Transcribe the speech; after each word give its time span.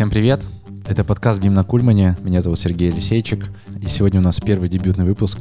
Всем 0.00 0.08
привет! 0.08 0.46
Это 0.86 1.04
подкаст 1.04 1.42
«Бим 1.42 1.52
на 1.52 1.62
Кульмане». 1.62 2.16
Меня 2.22 2.40
зовут 2.40 2.58
Сергей 2.58 2.88
Елисейчик. 2.88 3.44
И 3.82 3.88
сегодня 3.88 4.20
у 4.20 4.22
нас 4.22 4.40
первый 4.40 4.66
дебютный 4.66 5.04
выпуск 5.04 5.40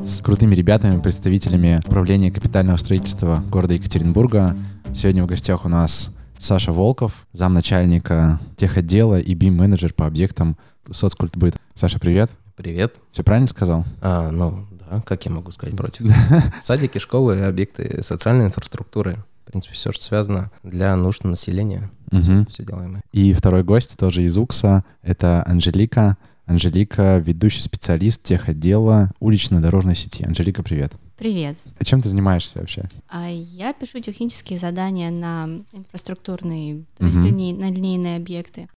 с 0.00 0.20
крутыми 0.20 0.54
ребятами, 0.54 1.00
представителями 1.00 1.80
управления 1.84 2.30
капитального 2.30 2.76
строительства 2.76 3.42
города 3.50 3.74
Екатеринбурга. 3.74 4.56
Сегодня 4.94 5.24
в 5.24 5.26
гостях 5.26 5.64
у 5.64 5.68
нас 5.68 6.10
Саша 6.38 6.70
Волков, 6.70 7.26
замначальника 7.32 8.38
техотдела 8.54 9.18
и 9.18 9.34
бим-менеджер 9.34 9.92
по 9.92 10.06
объектам 10.06 10.56
соцкультбыт. 10.88 11.56
Саша, 11.74 11.98
привет. 11.98 12.30
Привет. 12.54 13.00
Все 13.10 13.24
правильно 13.24 13.48
сказал? 13.48 13.84
А, 14.02 14.30
ну, 14.30 14.68
да, 14.70 15.00
как 15.00 15.26
я 15.26 15.32
могу 15.32 15.50
сказать 15.50 15.76
против? 15.76 16.08
Садики, 16.62 16.98
школы, 16.98 17.40
объекты 17.40 18.04
социальной 18.04 18.44
инфраструктуры. 18.44 19.18
В 19.56 19.58
принципе, 19.60 19.74
все, 19.74 19.92
что 19.92 20.04
связано 20.04 20.50
для 20.62 20.94
нужд 20.96 21.24
населения. 21.24 21.90
Мгм. 22.10 22.44
Все 22.46 22.62
делаем 22.62 22.92
мы. 22.94 23.00
И 23.12 23.32
второй 23.32 23.64
гость 23.64 23.96
тоже 23.96 24.22
из 24.22 24.36
УКСа. 24.36 24.84
Это 25.02 25.42
Анжелика. 25.46 26.18
Анжелика, 26.44 27.16
ведущий 27.24 27.62
специалист 27.62 28.22
техотдела 28.22 29.10
улично-дорожной 29.18 29.96
сети. 29.96 30.24
Анжелика, 30.26 30.62
привет. 30.62 30.92
Привет. 31.16 31.56
А 31.78 31.84
чем 31.86 32.02
ты 32.02 32.10
занимаешься 32.10 32.58
вообще? 32.58 32.84
А 33.08 33.28
Я 33.30 33.72
пишу 33.72 34.00
технические 34.00 34.58
задания 34.58 35.10
на 35.10 35.48
инфраструктурные, 35.72 36.84
то 36.98 37.06
есть 37.06 37.16
Мгм. 37.18 37.26
линей- 37.28 37.54
на 37.56 37.70
линейные 37.70 38.16
объекты. 38.18 38.68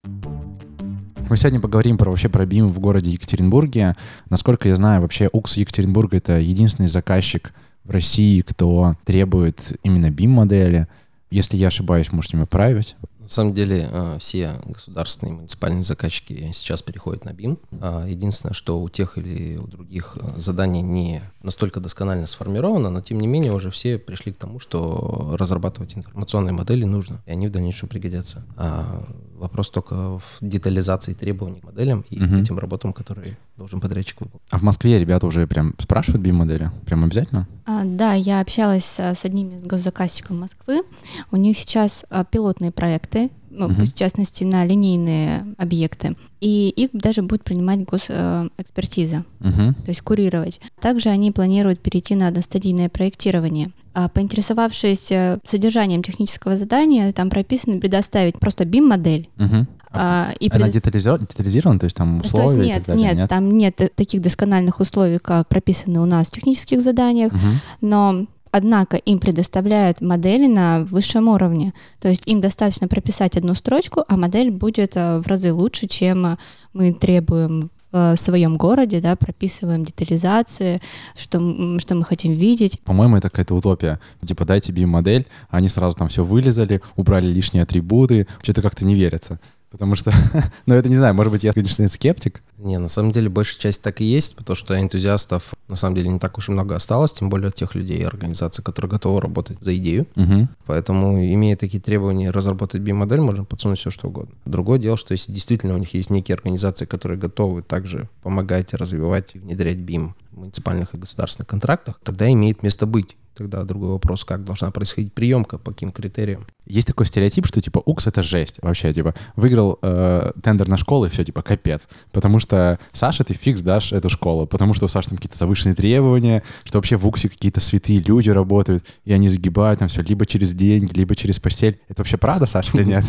Мы 1.28 1.36
сегодня 1.36 1.60
поговорим 1.60 1.98
про 1.98 2.08
вообще 2.10 2.30
про 2.30 2.46
БИМ 2.46 2.68
в 2.68 2.78
городе 2.80 3.10
Екатеринбурге. 3.10 3.96
Насколько 4.30 4.68
я 4.70 4.76
знаю, 4.76 5.02
вообще 5.02 5.28
УКС 5.30 5.58
Екатеринбурга 5.58 6.16
это 6.16 6.40
единственный 6.40 6.88
заказчик 6.88 7.52
в 7.84 7.90
России, 7.90 8.40
кто 8.42 8.96
требует 9.04 9.78
именно 9.82 10.10
БИМ-модели. 10.10 10.86
Если 11.30 11.56
я 11.56 11.68
ошибаюсь, 11.68 12.12
можете 12.12 12.36
меня 12.36 12.46
поправить. 12.46 12.96
На 13.20 13.28
самом 13.28 13.54
деле, 13.54 13.88
э, 13.88 14.16
все 14.18 14.54
государственные 14.66 15.34
муниципальные 15.34 15.84
заказчики 15.84 16.50
сейчас 16.52 16.82
переходят 16.82 17.24
на 17.24 17.32
БИМ. 17.32 17.58
А, 17.80 18.04
Единственное, 18.04 18.54
что 18.54 18.82
у 18.82 18.88
тех 18.88 19.16
или 19.16 19.56
у 19.56 19.68
других 19.68 20.18
э, 20.20 20.32
задание 20.36 20.82
не 20.82 21.22
настолько 21.44 21.78
досконально 21.78 22.26
сформировано, 22.26 22.90
но 22.90 23.00
тем 23.02 23.20
не 23.20 23.28
менее 23.28 23.52
уже 23.52 23.70
все 23.70 23.98
пришли 23.98 24.32
к 24.32 24.36
тому, 24.36 24.58
что 24.58 25.36
разрабатывать 25.38 25.96
информационные 25.96 26.52
модели 26.52 26.84
нужно, 26.84 27.22
и 27.26 27.30
они 27.30 27.46
в 27.46 27.52
дальнейшем 27.52 27.88
пригодятся. 27.88 28.44
А 28.56 29.04
вопрос 29.38 29.70
только 29.70 30.18
в 30.18 30.22
детализации 30.40 31.12
требований 31.12 31.60
к 31.60 31.64
моделям 31.64 32.04
и 32.10 32.18
Мгм. 32.18 32.38
этим 32.40 32.58
работам, 32.58 32.92
которые 32.92 33.38
должен 33.60 33.78
подрядчик 33.80 34.20
выполнить. 34.22 34.42
А 34.50 34.56
в 34.58 34.62
Москве 34.62 34.98
ребята 34.98 35.26
уже 35.26 35.46
прям 35.46 35.74
спрашивают 35.78 36.22
БИМ-модели? 36.22 36.70
Прям 36.86 37.04
обязательно? 37.04 37.46
А, 37.66 37.82
Да, 37.84 38.14
я 38.14 38.40
общалась 38.40 38.98
а, 38.98 39.14
с 39.14 39.26
одним 39.26 39.50
из 39.58 39.64
госзаказчиков 39.64 40.34
Москвы. 40.34 40.82
У 41.30 41.36
них 41.36 41.58
сейчас 41.58 42.06
а, 42.08 42.24
пилотные 42.24 42.70
проекты, 42.72 43.30
ну, 43.50 43.68
Мгм. 43.68 43.84
в 43.84 43.94
частности, 43.94 44.44
на 44.44 44.64
линейные 44.64 45.44
объекты. 45.58 46.16
И 46.40 46.70
их 46.70 46.88
даже 46.94 47.20
будет 47.20 47.44
принимать 47.44 47.84
госэкспертиза, 47.84 49.24
Угу. 49.40 49.74
то 49.84 49.88
есть 49.88 50.00
курировать. 50.00 50.60
Также 50.80 51.10
они 51.10 51.30
планируют 51.30 51.80
перейти 51.80 52.14
на 52.14 52.28
одностадийное 52.28 52.88
проектирование. 52.88 53.72
А, 53.92 54.08
Поинтересовавшись 54.08 55.12
э, 55.12 55.38
содержанием 55.44 56.02
технического 56.02 56.56
задания, 56.56 57.12
там 57.12 57.28
прописано 57.28 57.78
предоставить 57.78 58.38
просто 58.38 58.64
BIM-модель. 58.64 59.28
Угу. 59.36 59.66
А, 59.92 60.32
и 60.40 60.48
Она 60.50 60.66
предо- 60.68 60.72
детализирована, 60.72 61.26
детализирована, 61.26 61.78
то 61.80 61.84
есть 61.84 61.96
там 61.96 62.20
То 62.20 62.24
есть 62.24 62.34
условия 62.34 62.62
и 62.64 62.66
нет, 62.66 62.76
так 62.84 62.96
далее? 62.96 63.14
нет, 63.14 63.28
там 63.28 63.50
нет 63.50 63.80
э, 63.80 63.88
таких 63.94 64.20
доскональных 64.20 64.80
условий, 64.80 65.18
как 65.18 65.48
прописаны 65.48 66.00
у 66.00 66.06
нас 66.06 66.28
в 66.28 66.32
технических 66.32 66.80
заданиях, 66.80 67.32
Мгм. 67.32 67.60
но 67.80 68.26
однако 68.52 68.96
им 68.96 69.18
предоставляют 69.20 70.00
модели 70.00 70.46
на 70.46 70.80
высшем 70.84 71.28
уровне. 71.28 71.72
То 72.00 72.08
есть 72.08 72.22
им 72.26 72.40
достаточно 72.40 72.88
прописать 72.88 73.36
одну 73.36 73.54
строчку, 73.54 74.04
а 74.08 74.16
модель 74.16 74.50
будет 74.50 74.92
э, 74.96 75.18
в 75.20 75.26
разы 75.26 75.52
лучше, 75.52 75.86
чем 75.86 76.26
э, 76.26 76.36
мы 76.72 76.92
требуем 76.92 77.70
в 77.92 78.14
своем 78.16 78.56
городе, 78.56 79.00
да, 79.00 79.16
прописываем 79.16 79.84
детализации, 79.84 80.80
что, 81.16 81.78
что 81.80 81.96
мы 81.96 82.04
хотим 82.04 82.34
видеть. 82.34 82.78
По-моему, 82.84 83.16
это 83.16 83.30
какая-то 83.30 83.52
утопия. 83.56 83.98
Типа, 84.24 84.44
дайте 84.44 84.70
BIM-модель, 84.72 85.26
они 85.48 85.68
сразу 85.68 85.96
там 85.96 86.06
все 86.08 86.22
вылезали, 86.22 86.82
убрали 86.94 87.26
лишние 87.26 87.64
атрибуты. 87.64 88.28
Что-то 88.44 88.62
как-то 88.62 88.84
не 88.86 88.94
верится. 88.94 89.40
Потому 89.70 89.94
что, 89.94 90.12
ну, 90.66 90.74
это 90.74 90.88
не 90.88 90.96
знаю, 90.96 91.14
может 91.14 91.32
быть, 91.32 91.44
я, 91.44 91.52
конечно, 91.52 91.88
скептик. 91.88 92.42
Не, 92.62 92.78
на 92.78 92.88
самом 92.88 93.10
деле 93.10 93.30
большая 93.30 93.58
часть 93.58 93.80
так 93.80 94.02
и 94.02 94.04
есть, 94.04 94.36
потому 94.36 94.54
что 94.54 94.78
энтузиастов 94.78 95.54
на 95.66 95.76
самом 95.76 95.96
деле 95.96 96.10
не 96.10 96.18
так 96.18 96.36
уж 96.36 96.48
и 96.48 96.52
много 96.52 96.76
осталось, 96.76 97.12
тем 97.12 97.30
более 97.30 97.50
тех 97.52 97.74
людей 97.74 97.98
и 97.98 98.04
организаций, 98.04 98.62
которые 98.62 98.90
готовы 98.90 99.20
работать 99.20 99.62
за 99.62 99.74
идею. 99.76 100.06
Мгм. 100.14 100.50
Поэтому, 100.66 101.18
имея 101.24 101.56
такие 101.56 101.80
требования 101.80 102.30
разработать 102.30 102.82
BIM-модель, 102.82 103.20
можно 103.20 103.44
подсунуть 103.44 103.78
все, 103.78 103.90
что 103.90 104.08
угодно. 104.08 104.34
Другое 104.44 104.78
дело, 104.78 104.98
что 104.98 105.12
если 105.12 105.32
действительно 105.32 105.74
у 105.74 105.78
них 105.78 105.94
есть 105.94 106.10
некие 106.10 106.34
организации, 106.34 106.84
которые 106.84 107.18
готовы 107.18 107.62
также 107.62 108.10
помогать 108.22 108.74
развивать 108.74 109.34
и 109.34 109.38
внедрять 109.38 109.78
BIM 109.78 110.12
в 110.30 110.38
муниципальных 110.40 110.94
и 110.94 110.98
государственных 110.98 111.48
контрактах, 111.48 111.98
тогда 112.04 112.30
имеет 112.30 112.62
место 112.62 112.86
быть. 112.86 113.16
Тогда 113.34 113.62
другой 113.62 113.90
вопрос, 113.90 114.24
как 114.24 114.44
должна 114.44 114.70
происходить 114.70 115.14
приемка, 115.14 115.56
по 115.56 115.70
каким 115.70 115.92
критериям. 115.92 116.46
Есть 116.66 116.88
такой 116.88 117.06
стереотип, 117.06 117.46
что, 117.46 117.62
типа, 117.62 117.80
УКС— 117.84 118.06
это 118.08 118.22
жесть. 118.22 118.58
Вообще, 118.60 118.92
типа, 118.92 119.14
выиграл 119.34 119.78
э, 119.80 120.32
тендер 120.42 120.68
на 120.68 120.76
школу, 120.76 121.06
и 121.06 121.08
все, 121.08 121.24
типа, 121.24 121.40
капец. 121.42 121.88
Потому 122.12 122.38
что 122.38 122.49
Саша, 122.92 123.24
ты 123.24 123.34
фикс 123.34 123.60
дашь 123.62 123.92
эту 123.92 124.08
школу. 124.08 124.46
Потому 124.46 124.74
что 124.74 124.86
у 124.86 124.88
Саши 124.88 125.08
там 125.10 125.18
какие-то 125.18 125.38
завышенные 125.38 125.74
требования, 125.74 126.42
что 126.64 126.78
вообще 126.78 126.96
в 126.96 127.06
УКСе 127.06 127.28
какие-то 127.28 127.60
святые 127.60 128.00
люди 128.00 128.30
работают, 128.30 128.84
и 129.04 129.12
они 129.12 129.28
загибают 129.28 129.78
там 129.78 129.88
все 129.88 130.02
либо 130.02 130.26
через 130.26 130.52
деньги, 130.52 130.92
либо 130.96 131.14
через 131.14 131.38
постель. 131.38 131.80
Это 131.88 132.00
вообще 132.02 132.16
правда, 132.16 132.46
Саша, 132.46 132.76
или 132.76 132.84
нет? 132.84 133.04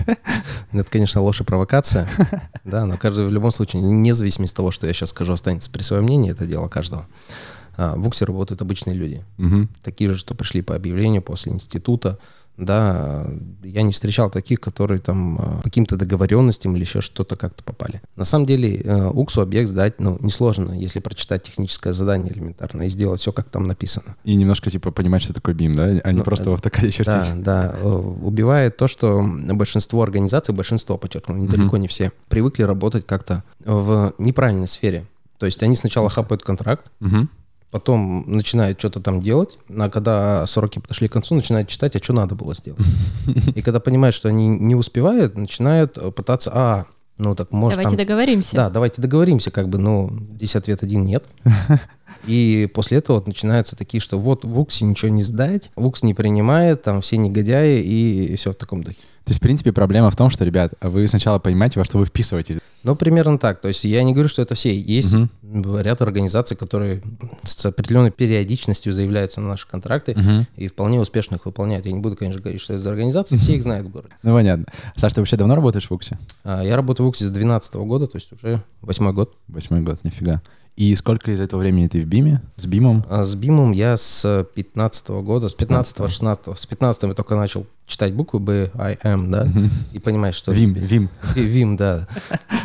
Это, 0.72 0.90
конечно, 0.90 1.22
ложь 1.22 1.42
и 1.42 1.44
провокация, 1.44 2.08
да, 2.64 2.86
но 2.86 2.98
каждый 2.98 3.28
в 3.28 3.32
любом 3.32 3.52
случае, 3.52 3.82
вне 3.82 4.14
зависимости 4.14 4.54
от 4.54 4.58
того, 4.58 4.72
что 4.72 4.88
я 4.88 4.94
сейчас 4.94 5.10
скажу, 5.10 5.34
останется 5.34 5.70
при 5.70 5.82
своем 5.82 6.04
мнении, 6.04 6.32
это 6.32 6.46
дело 6.46 6.68
каждого. 6.68 7.08
А, 7.78 7.96
В 7.96 8.08
УКСе 8.08 8.26
работают 8.26 8.62
обычные 8.62 8.96
люди, 8.96 9.24
такие 9.84 10.10
же, 10.10 10.18
что 10.18 10.36
пришли 10.36 10.62
по 10.62 10.76
объявлению 10.76 11.22
после 11.22 11.52
института, 11.52 12.20
да, 12.58 13.26
я 13.64 13.82
не 13.82 13.92
встречал 13.92 14.30
таких, 14.30 14.60
которые 14.60 15.00
там 15.00 15.38
а, 15.40 15.58
по 15.58 15.64
каким-то 15.64 15.96
договоренностям 15.98 16.76
или 16.76 16.84
еще 16.84 17.02
что-то 17.02 17.36
как-то 17.36 17.64
попали. 17.64 18.02
На 18.16 18.26
самом 18.26 18.46
деле 18.46 18.76
э, 18.78 19.10
уксу 19.10 19.42
объект 19.42 19.70
сдать, 19.70 20.00
ну, 20.00 20.18
несложно, 20.22 20.72
если 20.74 21.00
прочитать 21.00 21.44
техническое 21.44 21.94
задание 21.94 22.32
элементарно 22.34 22.84
и 22.84 22.90
сделать 22.90 23.20
все, 23.20 23.32
как 23.32 23.50
там 23.50 23.64
написано. 23.64 24.16
И 24.24 24.36
немножко, 24.36 24.70
типа, 24.70 24.92
понимать, 24.92 25.24
что 25.24 25.34
такое 25.34 25.56
BIM, 25.56 25.76
да? 25.76 25.84
А 26.04 26.12
не 26.12 26.20
Ну, 26.20 26.24
просто 26.24 26.50
э, 26.50 26.52
в 26.52 26.54
автокаде 26.54 26.92
чертить. 26.92 27.34
Да, 27.38 27.74
да. 27.74 27.76
Э, 27.82 27.88
Убивает 27.88 28.78
то, 28.78 28.88
что 28.88 29.22
большинство 29.54 30.04
организаций, 30.04 30.54
большинство, 30.54 30.98
подчеркну, 30.98 31.48
далеко 31.48 31.78
не 31.78 31.88
все, 31.88 32.12
привыкли 32.30 32.64
работать 32.64 33.06
как-то 33.08 33.44
в 33.66 34.14
неправильной 34.18 34.68
сфере. 34.68 35.06
То 35.40 35.48
есть 35.48 35.64
они 35.64 35.76
сначала 35.76 36.10
хапают 36.10 36.44
контракт, 36.44 36.92
Мгм. 37.00 37.30
Потом 37.72 38.26
начинают 38.28 38.78
что-то 38.78 39.00
там 39.00 39.22
делать, 39.22 39.58
а 39.76 39.90
когда 39.90 40.46
сроки 40.46 40.80
подошли 40.80 41.08
к 41.08 41.14
концу, 41.14 41.36
начинают 41.36 41.70
читать, 41.70 41.96
а 41.96 42.04
что 42.04 42.14
надо 42.14 42.36
было 42.36 42.54
сделать. 42.54 42.82
И 43.56 43.62
когда 43.62 43.80
понимают, 43.80 44.14
что 44.14 44.30
они 44.30 44.48
не 44.48 44.76
успевают, 44.76 45.38
начинают 45.38 45.98
э, 45.98 46.12
пытаться, 46.12 46.52
а, 46.54 46.86
ну 47.18 47.34
так 47.34 47.52
может 47.52 47.78
Давайте 47.78 47.98
там... 47.98 48.06
договоримся. 48.06 48.56
Да, 48.56 48.70
давайте 48.70 49.02
договоримся, 49.02 49.52
как 49.52 49.70
бы, 49.70 49.78
ну, 49.78 50.12
здесь 50.36 50.56
ответ 50.56 50.84
один 50.84 51.06
нет. 51.06 51.24
И 52.26 52.70
после 52.74 52.98
этого 52.98 53.18
вот 53.18 53.28
начинаются 53.28 53.76
такие, 53.76 54.02
что 54.02 54.20
вот 54.20 54.44
в 54.44 54.60
УКСе 54.60 54.86
ничего 54.86 55.10
не 55.10 55.24
сдать, 55.24 55.72
УКС 55.76 56.04
не 56.04 56.14
принимает, 56.14 56.84
там 56.84 57.02
все 57.02 57.18
негодяи 57.18 57.82
и 57.82 58.36
все 58.36 58.52
в 58.52 58.56
таком 58.56 58.84
духе. 58.84 58.98
То 59.24 59.30
есть, 59.32 59.40
в 59.40 59.44
принципе, 59.44 59.72
проблема 59.72 60.10
в 60.10 60.16
том, 60.16 60.30
что, 60.32 60.44
ребят, 60.44 60.74
вы 60.82 61.08
сначала 61.08 61.38
понимаете, 61.38 61.80
во 61.80 61.86
что 61.86 61.98
вы 62.00 62.06
вписываетесь. 62.06 62.58
Ну, 62.84 62.96
примерно 62.96 63.38
так. 63.38 63.62
То 63.62 63.68
есть 63.68 63.84
я 63.84 64.02
не 64.04 64.14
говорю, 64.14 64.28
что 64.28 64.42
это 64.42 64.56
все. 64.56 64.76
Есть 64.76 65.14
Мгм. 65.14 65.78
ряд 65.80 66.02
организаций, 66.02 66.58
которые 66.58 67.04
с 67.44 67.64
определенной 67.66 68.10
периодичностью 68.10 68.92
заявляются 68.94 69.40
на 69.40 69.50
наши 69.50 69.68
контракты 69.68 70.16
Мгм. 70.16 70.48
и 70.56 70.68
вполне 70.68 71.00
успешно 71.00 71.36
их 71.36 71.46
выполняют. 71.46 71.86
Я 71.86 71.92
не 71.92 72.00
буду, 72.00 72.16
конечно, 72.16 72.42
говорить, 72.42 72.62
что 72.62 72.74
это 72.74 72.82
за 72.82 72.90
организации, 72.90 73.38
все 73.38 73.54
их 73.56 73.62
знают 73.62 73.88
в 73.88 73.92
городе. 73.92 74.14
Ну, 74.24 74.34
понятно. 74.34 74.66
Саш, 74.96 75.14
ты 75.14 75.22
вообще 75.22 75.38
давно 75.38 75.54
работаешь 75.56 75.88
в 75.88 75.94
УКСе? 75.94 76.18
А, 76.44 76.64
Я 76.64 76.76
работаю 76.76 77.06
в 77.06 77.10
УКСе 77.10 77.26
с 77.26 77.30
2012 77.30 77.86
года, 77.86 78.08
то 78.08 78.16
есть 78.18 78.32
уже 78.34 78.64
восьмой 78.82 79.14
год. 79.14 79.36
Восьмой 79.48 79.82
год, 79.82 80.04
нифига. 80.04 80.42
И 80.78 80.96
сколько 80.96 81.32
из 81.32 81.40
этого 81.42 81.60
времени 81.60 81.88
ты 81.88 82.02
в 82.02 82.06
БИМе? 82.06 82.42
С 82.56 82.66
БИМом? 82.66 83.06
А 83.10 83.24
С 83.26 83.36
БИМом 83.36 83.74
я 83.74 83.98
с 83.98 84.48
15 84.56 85.10
года, 85.22 85.50
с 85.50 85.54
15-16, 85.56 86.56
с 86.56 86.66
15 86.66 87.04
я 87.10 87.14
только 87.14 87.36
начал 87.36 87.68
читать 87.92 88.14
буквы 88.14 88.40
B, 88.40 88.72
I, 88.76 88.98
M, 89.04 89.30
да, 89.30 89.48
и 89.94 90.00
понимать, 90.00 90.34
что... 90.34 90.52
ВИМ, 90.52 90.74
ВИМ. 90.74 91.10
Ви- 91.36 91.46
Вим, 91.46 91.76
да. 91.76 92.08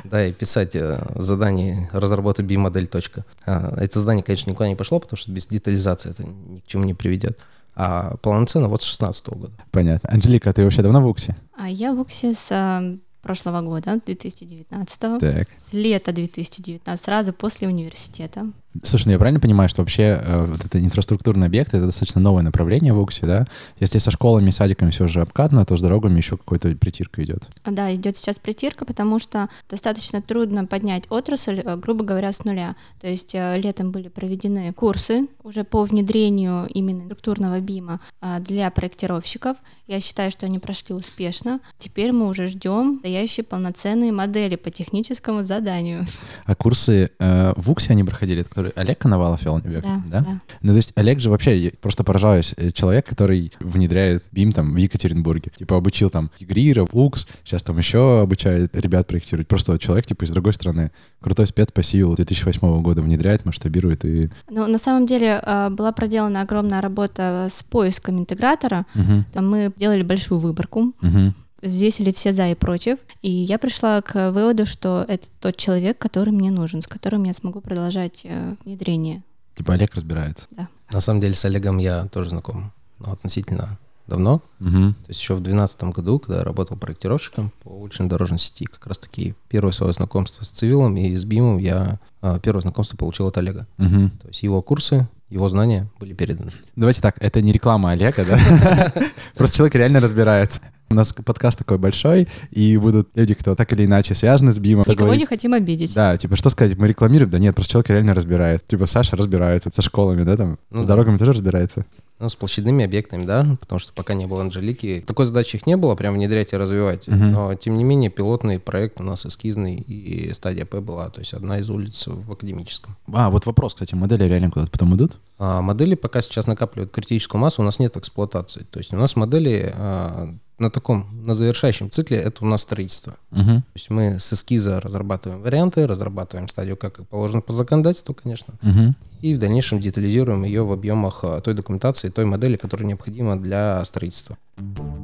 Да, 0.05 0.25
и 0.25 0.33
писать 0.33 0.77
э, 0.77 0.99
в 1.15 1.23
задании 1.23 1.89
разработать 1.93 2.47
BIM-модель. 2.47 2.87
точка. 2.87 3.25
А, 3.45 3.75
Это 3.77 3.99
задание, 3.99 4.23
конечно, 4.23 4.49
никуда 4.51 4.69
не 4.69 4.77
пошло, 4.77 5.01
потому 5.01 5.17
что 5.19 5.33
без 5.33 5.47
детализации 5.49 6.11
это 6.11 6.23
ни 6.25 6.61
к 6.61 6.67
чему 6.67 6.85
не 6.85 6.95
приведет. 6.95 7.39
А 7.75 8.17
полноценно 8.23 8.69
вот 8.69 8.83
с 8.83 8.87
16 8.87 9.29
года. 9.31 9.53
Понятно. 9.73 10.09
Анжелика, 10.11 10.53
ты 10.53 10.63
вообще 10.63 10.83
давно 10.83 11.03
в 11.03 11.07
УКСе? 11.09 11.37
А 11.59 11.69
я 11.69 11.93
в 11.93 12.01
УКСе 12.01 12.33
с 12.35 12.47
а, 12.51 12.83
прошлого 13.21 13.61
года, 13.63 14.01
2019 14.07 14.99
Так. 15.21 15.49
с 15.59 15.73
лета 15.73 16.13
2019, 16.13 17.05
сразу 17.05 17.33
после 17.33 17.67
университета. 17.69 18.47
Слушай, 18.83 19.07
ну 19.07 19.13
я 19.13 19.19
правильно 19.19 19.41
понимаю, 19.41 19.69
что 19.69 19.83
вообще 19.83 20.21
э, 20.23 20.47
вот 20.47 20.65
это 20.65 20.79
инфраструктурный 20.83 21.47
объект— 21.47 21.69
это 21.75 21.87
достаточно 21.87 22.21
новое 22.21 22.43
направление 22.43 22.93
в 22.93 23.01
УКСе, 23.01 23.27
да? 23.27 23.45
Если 23.81 23.99
со 23.99 24.11
школами, 24.11 24.51
садиками 24.51 24.91
все 24.91 25.05
уже 25.05 25.21
обкатано, 25.21 25.65
то 25.65 25.77
с 25.77 25.81
дорогами 25.81 26.17
еще 26.17 26.37
какой-то 26.37 26.75
притирка 26.77 27.23
идет. 27.23 27.49
Да, 27.65 27.95
идет 27.95 28.17
сейчас 28.17 28.39
притирка, 28.39 28.85
потому 28.85 29.19
что 29.19 29.49
достаточно 29.69 30.23
трудно 30.23 30.67
поднять 30.67 31.05
отрасль, 31.11 31.61
э, 31.65 31.77
грубо 31.77 32.05
говоря, 32.05 32.33
с 32.33 32.45
нуля. 32.45 32.77
То 33.01 33.09
есть 33.09 33.35
э, 33.35 33.59
летом 33.59 33.91
были 33.91 34.09
проведены 34.09 34.73
курсы 34.73 35.27
уже 35.43 35.65
по 35.65 35.85
внедрению 35.85 36.67
именно 36.67 37.05
структурного 37.05 37.61
БИМа 37.61 38.01
а, 38.21 38.41
для 38.41 38.71
проектировщиков. 38.71 39.57
Я 39.87 40.01
считаю, 40.01 40.31
что 40.31 40.47
они 40.47 40.59
прошли 40.59 40.95
успешно. 40.95 41.61
Теперь 41.79 42.13
мы 42.13 42.29
уже 42.29 42.49
ждем 42.49 42.99
стоящие 42.99 43.45
полноценные 43.45 44.13
модели 44.13 44.57
по 44.57 44.71
техническому 44.71 45.45
заданию. 45.45 46.07
А 46.45 46.55
курсы 46.55 47.11
э, 47.19 47.53
в 47.57 47.71
УКСе 47.71 47.93
они 47.93 48.05
проходили, 48.05 48.45
которые 48.71 48.85
Олег 48.85 48.99
Коновалов 48.99 49.43
вел, 49.45 49.61
Да, 49.65 50.03
да? 50.07 50.21
да. 50.21 50.41
Ну, 50.63 50.73
то 50.73 50.77
есть 50.77 50.93
Олег 50.97 51.21
же 51.21 51.31
вообще, 51.31 51.59
я 51.59 51.71
просто 51.81 52.05
поражаюсь, 52.05 52.55
э, 52.57 52.71
человек, 52.71 53.07
который 53.07 53.53
внедряет 53.61 54.25
БИМ 54.33 54.53
там 54.53 54.75
в 54.75 54.77
Екатеринбурге. 54.77 55.51
Типа 55.57 55.77
обучил 55.77 56.11
там 56.11 56.31
Игрира, 56.39 56.87
УКС, 56.91 57.27
сейчас 57.45 57.63
там 57.63 57.79
еще 57.79 58.23
обучает 58.23 58.77
ребят 58.77 59.07
проектировать. 59.07 59.49
Просто 59.49 59.79
человек 59.79 60.07
типа 60.07 60.25
из 60.25 60.31
другой 60.31 60.53
страны. 60.53 60.91
Крутой 61.21 61.47
спец 61.47 61.73
по 61.73 61.83
сил 61.83 62.15
2008 62.15 62.83
года 62.83 63.03
внедряет, 63.03 63.45
масштабирует 63.45 64.05
и... 64.05 64.31
Ну, 64.51 64.67
на 64.67 64.79
самом 64.79 65.07
деле 65.07 65.41
э, 65.45 65.71
была 65.71 65.93
проделана 65.93 66.43
огромная 66.43 66.81
работа 66.81 67.49
с 67.51 67.63
поиском 67.63 68.19
интегратора. 68.19 68.87
Мгм, 68.95 69.25
Там 69.33 69.51
мы 69.51 69.73
делали 69.77 70.03
большую 70.03 70.39
выборку, 70.39 70.93
мгм. 71.01 71.35
Взвесили 71.63 72.13
все 72.13 72.33
за 72.33 72.49
и 72.49 72.55
против, 72.55 72.99
и 73.23 73.31
я 73.31 73.59
пришла 73.59 74.01
к 74.03 74.31
выводу, 74.31 74.67
что 74.67 75.05
это 75.09 75.27
тот 75.41 75.57
человек, 75.57 75.99
который 75.99 76.31
мне 76.31 76.51
нужен, 76.51 76.83
с 76.83 76.87
которым 76.87 77.25
я 77.25 77.35
смогу 77.35 77.61
продолжать 77.61 78.23
э, 78.25 78.55
внедрение. 78.65 79.23
Типа 79.57 79.75
Олег 79.75 79.95
разбирается. 79.95 80.47
На 80.93 81.01
самом 81.01 81.21
деле 81.21 81.35
с 81.35 81.45
Олегом 81.45 81.79
я 81.79 82.07
тоже 82.07 82.31
знаком 82.31 82.73
ну, 82.99 83.13
относительно 83.13 83.79
давно. 84.07 84.43
Мгм. 84.61 84.95
То 84.95 85.09
есть 85.09 85.21
еще 85.21 85.35
в 85.35 85.41
2012 85.41 85.85
году, 85.85 86.19
когда 86.19 86.39
я 86.39 86.45
работал 86.45 86.77
проектировщиком 86.77 87.51
по 87.63 87.71
уличной 87.71 88.09
дорожной 88.09 88.39
сети, 88.39 88.67
как 88.67 88.87
раз 88.87 88.99
таки 88.99 89.35
первое 89.49 89.73
свое 89.73 89.93
знакомство 89.93 90.45
с 90.45 90.51
цивилом 90.51 90.97
и 90.97 91.17
с 91.17 91.25
БИМом 91.25 91.59
я 91.59 91.99
а, 92.21 92.39
первое 92.39 92.63
знакомство 92.63 92.97
получил 92.97 93.27
от 93.27 93.39
Олега. 93.39 93.67
Мгм. 93.79 94.11
То 94.11 94.29
есть 94.29 94.43
его 94.43 94.63
курсы, 94.63 95.09
его 95.29 95.49
знания 95.49 95.89
были 95.99 96.13
переданы. 96.13 96.53
Давайте 96.77 97.03
так, 97.03 97.17
это 97.19 97.41
не 97.41 97.51
реклама 97.51 97.91
Олега, 97.91 98.25
да? 98.25 98.93
Просто 99.35 99.57
человек 99.57 99.75
реально 99.75 100.01
разбирается. 100.01 100.61
У 100.89 100.95
нас 100.95 101.13
подкаст 101.13 101.59
такой 101.59 101.79
большой, 101.79 102.29
и 102.51 102.77
будут 102.77 103.09
люди, 103.17 103.35
кто 103.35 103.57
так 103.57 103.73
или 103.73 103.85
иначе 103.85 104.15
связаны 104.15 104.53
с 104.53 104.59
БИМом. 104.59 104.85
Никого 104.87 105.07
говорить, 105.07 105.21
не 105.21 105.27
хотим 105.27 105.53
обидеть. 105.55 105.95
Да, 105.95 106.17
типа, 106.17 106.37
что 106.37 106.49
сказать, 106.49 106.79
мы 106.79 106.87
рекламируем? 106.87 107.29
Да 107.29 107.39
нет, 107.41 107.55
просто 107.57 107.73
человек 107.73 107.91
реально 107.91 108.15
разбирает. 108.15 108.65
Типа, 108.67 108.87
Саша 108.87 109.17
разбирается 109.17 109.71
со 109.73 109.83
школами, 109.83 110.23
да, 110.23 110.37
там, 110.37 110.59
Ну 110.71 110.83
с 110.83 110.87
да. 110.87 110.93
дорогами 110.93 111.17
тоже 111.17 111.33
разбирается. 111.33 111.85
Ну, 112.19 112.31
с 112.31 112.35
площадными 112.35 112.83
объектами, 112.83 113.27
да, 113.27 113.45
потому 113.61 113.79
что 113.79 113.93
пока 113.93 114.15
не 114.15 114.27
было 114.27 114.41
Анжелики. 114.41 115.05
Такой 115.07 115.27
задачи 115.27 115.57
их 115.57 115.67
не 115.67 115.77
было, 115.77 115.95
прям 115.97 116.15
внедрять 116.15 116.53
и 116.55 116.57
развивать. 116.57 117.07
Мгм. 117.09 117.33
Но, 117.33 117.55
тем 117.57 117.77
не 117.77 117.85
менее, 117.85 118.09
пилотный 118.09 118.59
проект 118.59 119.01
у 119.01 119.03
нас 119.03 119.27
эскизный, 119.27 119.75
и 119.75 120.33
стадия 120.33 120.65
П 120.65 120.81
была, 120.81 121.11
то 121.11 121.21
есть 121.21 121.35
одна 121.35 121.59
из 121.59 121.69
улиц 121.69 122.07
в 122.07 122.33
академическом. 122.33 122.97
А, 123.13 123.29
вот 123.29 123.45
вопрос, 123.45 123.75
кстати, 123.75 123.95
модели 123.95 124.25
реально 124.25 124.51
куда-то 124.51 124.71
потом 124.71 124.97
идут? 124.97 125.19
А 125.39 125.61
модели 125.61 125.95
пока 125.95 126.23
сейчас 126.23 126.47
накапливают 126.47 126.91
критическую 126.91 127.39
массу, 127.39 127.61
у 127.61 127.65
нас 127.67 127.79
нет 127.79 127.95
эксплуатации. 127.99 128.65
То 128.71 128.79
есть 128.79 128.95
у 128.95 128.97
нас 128.97 129.15
модели 129.15 129.75
а, 129.77 130.35
на 130.59 130.71
таком, 130.71 131.27
на 131.27 131.35
завершающем 131.35 131.91
цикле, 131.91 132.19
это 132.19 132.45
у 132.45 132.47
нас 132.47 132.63
строительство. 132.63 133.17
Угу. 133.31 133.45
То 133.45 133.65
есть 133.75 133.91
мы 133.91 134.19
с 134.19 134.33
эскиза 134.33 134.81
разрабатываем 134.81 135.43
варианты, 135.43 135.87
разрабатываем 135.87 136.49
стадию, 136.49 136.77
как 136.77 136.99
и 136.99 137.05
положено 137.05 137.43
по 137.43 137.53
законодательству, 137.53 138.15
конечно, 138.15 138.55
Угу. 138.63 138.95
и 139.21 139.35
в 139.35 139.39
дальнейшем 139.39 139.81
детализируем 139.81 140.45
ее 140.45 140.65
в 140.65 140.73
объемах 140.73 141.21
а, 141.23 141.41
той 141.41 141.55
документации, 141.55 142.09
той 142.09 142.25
модели, 142.25 142.57
которая 142.57 142.89
необходима 142.89 143.37
для 143.37 143.85
строительства. 143.85 144.39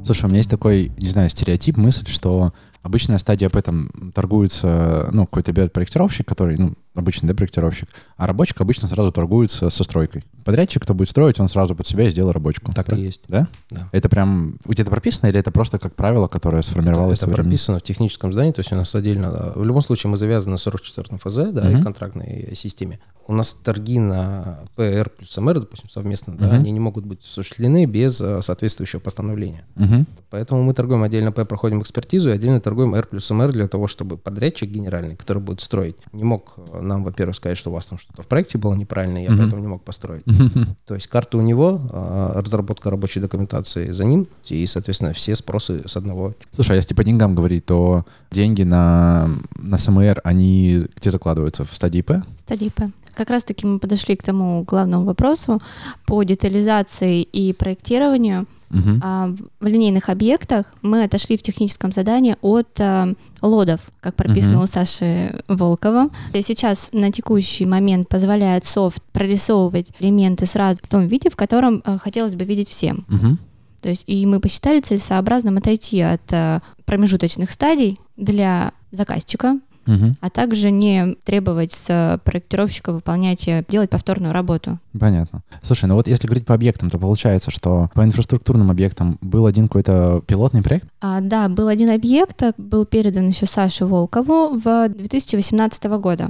Слушай, 0.03 0.25
у 0.25 0.27
меня 0.29 0.37
есть 0.37 0.49
такой, 0.49 0.91
не 0.97 1.09
знаю, 1.09 1.29
стереотип, 1.29 1.77
мысль, 1.77 2.07
что 2.07 2.53
обычная 2.81 3.19
стадия 3.19 3.47
об 3.47 3.55
этом 3.55 4.11
торгуется, 4.13 5.09
ну, 5.11 5.25
какой-то 5.25 5.51
берет 5.51 5.71
проектировщик, 5.71 6.27
который, 6.27 6.57
ну, 6.57 6.73
обычный, 6.95 7.27
да, 7.27 7.33
проектировщик, 7.33 7.89
а 8.17 8.27
рабочик 8.27 8.59
обычно 8.61 8.87
сразу 8.87 9.11
торгуется 9.11 9.69
со 9.69 9.83
стройкой. 9.83 10.23
Подрядчик, 10.45 10.83
кто 10.83 10.93
будет 10.93 11.09
строить, 11.09 11.39
он 11.39 11.47
сразу 11.49 11.73
под 11.75 11.87
себя 11.87 12.09
сделал 12.09 12.31
рабочку. 12.31 12.71
Так 12.73 12.91
и 12.93 12.97
есть. 13.01 13.21
Да? 13.27 13.47
Да. 13.69 13.89
Это 13.91 14.09
прям 14.09 14.57
где-то 14.65 14.91
прописано 14.91 15.27
или 15.27 15.39
это 15.39 15.51
просто 15.51 15.79
как 15.79 15.95
правило, 15.95 16.27
которое 16.27 16.61
сформировалось 16.61 17.19
Это, 17.19 17.27
это 17.31 17.35
прописано 17.41 17.79
в 17.79 17.83
техническом 17.83 18.31
здании, 18.33 18.51
то 18.51 18.59
есть 18.59 18.71
у 18.71 18.75
нас 18.75 18.93
отдельно. 18.93 19.31
да. 19.31 19.53
В 19.55 19.63
любом 19.63 19.81
случае 19.81 20.11
мы 20.11 20.17
завязаны 20.17 20.53
на 20.53 20.57
44 20.57 21.17
ФЗ, 21.17 21.35
да, 21.51 21.63
Мгм. 21.69 21.79
и 21.79 21.81
контрактной 21.83 22.51
системе. 22.55 22.99
У 23.25 23.33
нас 23.33 23.53
торги 23.53 23.99
на 23.99 24.59
ПР 24.75 25.09
плюс 25.17 25.37
МР, 25.37 25.61
допустим, 25.61 25.89
совместно, 25.89 26.35
да, 26.37 26.47
Мгм. 26.47 26.55
они 26.55 26.71
не 26.71 26.79
могут 26.81 27.05
быть 27.05 27.23
осуществлены 27.23 27.85
без 27.85 28.19
э, 28.19 28.41
соответствующего 28.41 28.99
постановления. 28.99 29.63
Мгм. 29.75 30.05
Поэтому 30.29 30.61
мы 30.63 30.73
торгуем 30.73 31.03
отдельно 31.03 31.31
П, 31.31 31.45
проходим 31.45 31.81
экспертизу, 31.81 32.29
и 32.29 32.33
отдельно 32.33 32.59
торгуем 32.59 32.93
R 32.95 33.07
плюс 33.07 33.29
МР 33.31 33.53
для 33.53 33.67
того, 33.69 33.87
чтобы 33.87 34.17
подрядчик 34.17 34.69
генеральный, 34.69 35.15
который 35.15 35.41
будет 35.41 35.61
строить, 35.61 35.95
не 36.11 36.25
мог 36.25 36.53
э, 36.57 36.81
нам, 36.83 37.03
во-первых, 37.03 37.35
сказать, 37.35 37.57
что 37.57 37.69
у 37.69 37.73
вас 37.73 37.85
там 37.85 37.97
что-то 37.97 38.21
в 38.21 38.27
проекте 38.27 38.57
было 38.57 38.73
неправильно, 38.73 39.17
и 39.17 39.23
я 39.23 39.35
поэтому 39.35 39.61
не 39.61 39.67
мог 39.67 39.83
построить. 39.83 40.23
То 40.85 40.95
есть 40.95 41.07
карта 41.07 41.37
у 41.37 41.41
него, 41.41 41.81
а, 41.91 42.41
разработка 42.41 42.89
рабочей 42.89 43.19
документации 43.19 43.91
за 43.91 44.05
ним, 44.05 44.27
и, 44.49 44.65
соответственно, 44.67 45.13
все 45.13 45.35
спросы 45.35 45.87
с 45.87 45.97
одного 45.97 46.33
Слушай, 46.51 46.73
а 46.73 46.75
если 46.75 46.93
по 46.93 47.03
деньгам 47.03 47.35
говорить, 47.35 47.65
то 47.65 48.05
деньги 48.31 48.63
на, 48.63 49.29
на 49.55 49.77
СМР, 49.77 50.21
они 50.23 50.85
где 50.95 51.11
закладываются? 51.11 51.65
В 51.65 51.73
стадии 51.73 52.01
П? 52.01 52.23
Стадии 52.37 52.69
П. 52.69 52.91
Как 53.15 53.29
раз-таки 53.29 53.65
мы 53.65 53.79
подошли 53.79 54.15
к 54.15 54.23
тому 54.23 54.63
главному 54.63 55.05
вопросу 55.05 55.61
по 56.05 56.23
детализации 56.23 57.21
и 57.21 57.53
проектированию. 57.53 58.45
Мгм. 58.73 58.99
А, 59.03 59.33
в 59.59 59.65
линейных 59.67 60.09
объектах 60.09 60.73
мы 60.81 61.03
отошли 61.03 61.37
в 61.37 61.41
техническом 61.41 61.91
задании 61.91 62.35
от 62.41 62.67
а, 62.79 63.13
LOD 63.41 63.60
ов, 63.60 63.79
как 64.01 64.15
прописано 64.15 64.55
Мгм. 64.55 64.63
у 64.63 64.67
Саши 64.67 65.41
Волкова. 65.47 66.09
И 66.33 66.41
сейчас 66.41 66.89
на 66.91 67.11
текущий 67.11 67.65
момент 67.65 68.09
позволяет 68.09 68.65
софт 68.65 69.01
прорисовывать 69.13 69.91
элементы 69.99 70.45
сразу 70.45 70.79
в 70.83 70.87
том 70.87 71.07
виде, 71.07 71.29
в 71.29 71.35
котором 71.35 71.81
а, 71.85 71.97
хотелось 71.97 72.35
бы 72.35 72.43
видеть 72.45 72.69
всем. 72.69 73.05
Мгм. 73.07 73.37
То 73.81 73.89
есть 73.89 74.05
и 74.07 74.25
мы 74.25 74.39
посчитали 74.39 74.79
целесообразным 74.79 75.57
отойти 75.57 76.01
от 76.01 76.21
а, 76.31 76.61
промежуточных 76.85 77.51
стадий 77.51 77.99
для 78.17 78.71
заказчика, 78.91 79.59
Мгм. 79.85 80.15
а 80.21 80.29
также 80.29 80.71
не 80.71 81.15
требовать 81.25 81.71
с 81.73 82.19
проектировщика 82.23 82.91
выполнять, 82.93 83.47
э, 83.47 83.63
делать 83.67 83.89
повторную 83.89 84.33
работу. 84.33 84.79
Понятно. 84.97 85.41
Слушай, 85.61 85.85
ну 85.85 85.95
вот 85.95 86.07
если 86.07 86.27
говорить 86.27 86.45
по 86.45 86.53
объектам, 86.53 86.89
то 86.89 86.97
получается, 86.97 87.51
что 87.51 87.89
по 87.93 88.03
инфраструктурным 88.03 88.71
объектам 88.71 89.17
был 89.21 89.45
один 89.45 89.67
какой-то 89.67 90.21
пилотный 90.25 90.61
проект? 90.61 90.87
А, 91.01 91.19
да, 91.21 91.49
был 91.49 91.67
один 91.67 91.89
объект, 91.89 92.41
э, 92.43 92.53
был 92.57 92.85
передан 92.85 93.27
еще 93.27 93.45
Саше 93.45 93.85
Волкову 93.85 94.59
в 94.59 94.89
2018 94.89 95.97
года. 95.97 96.29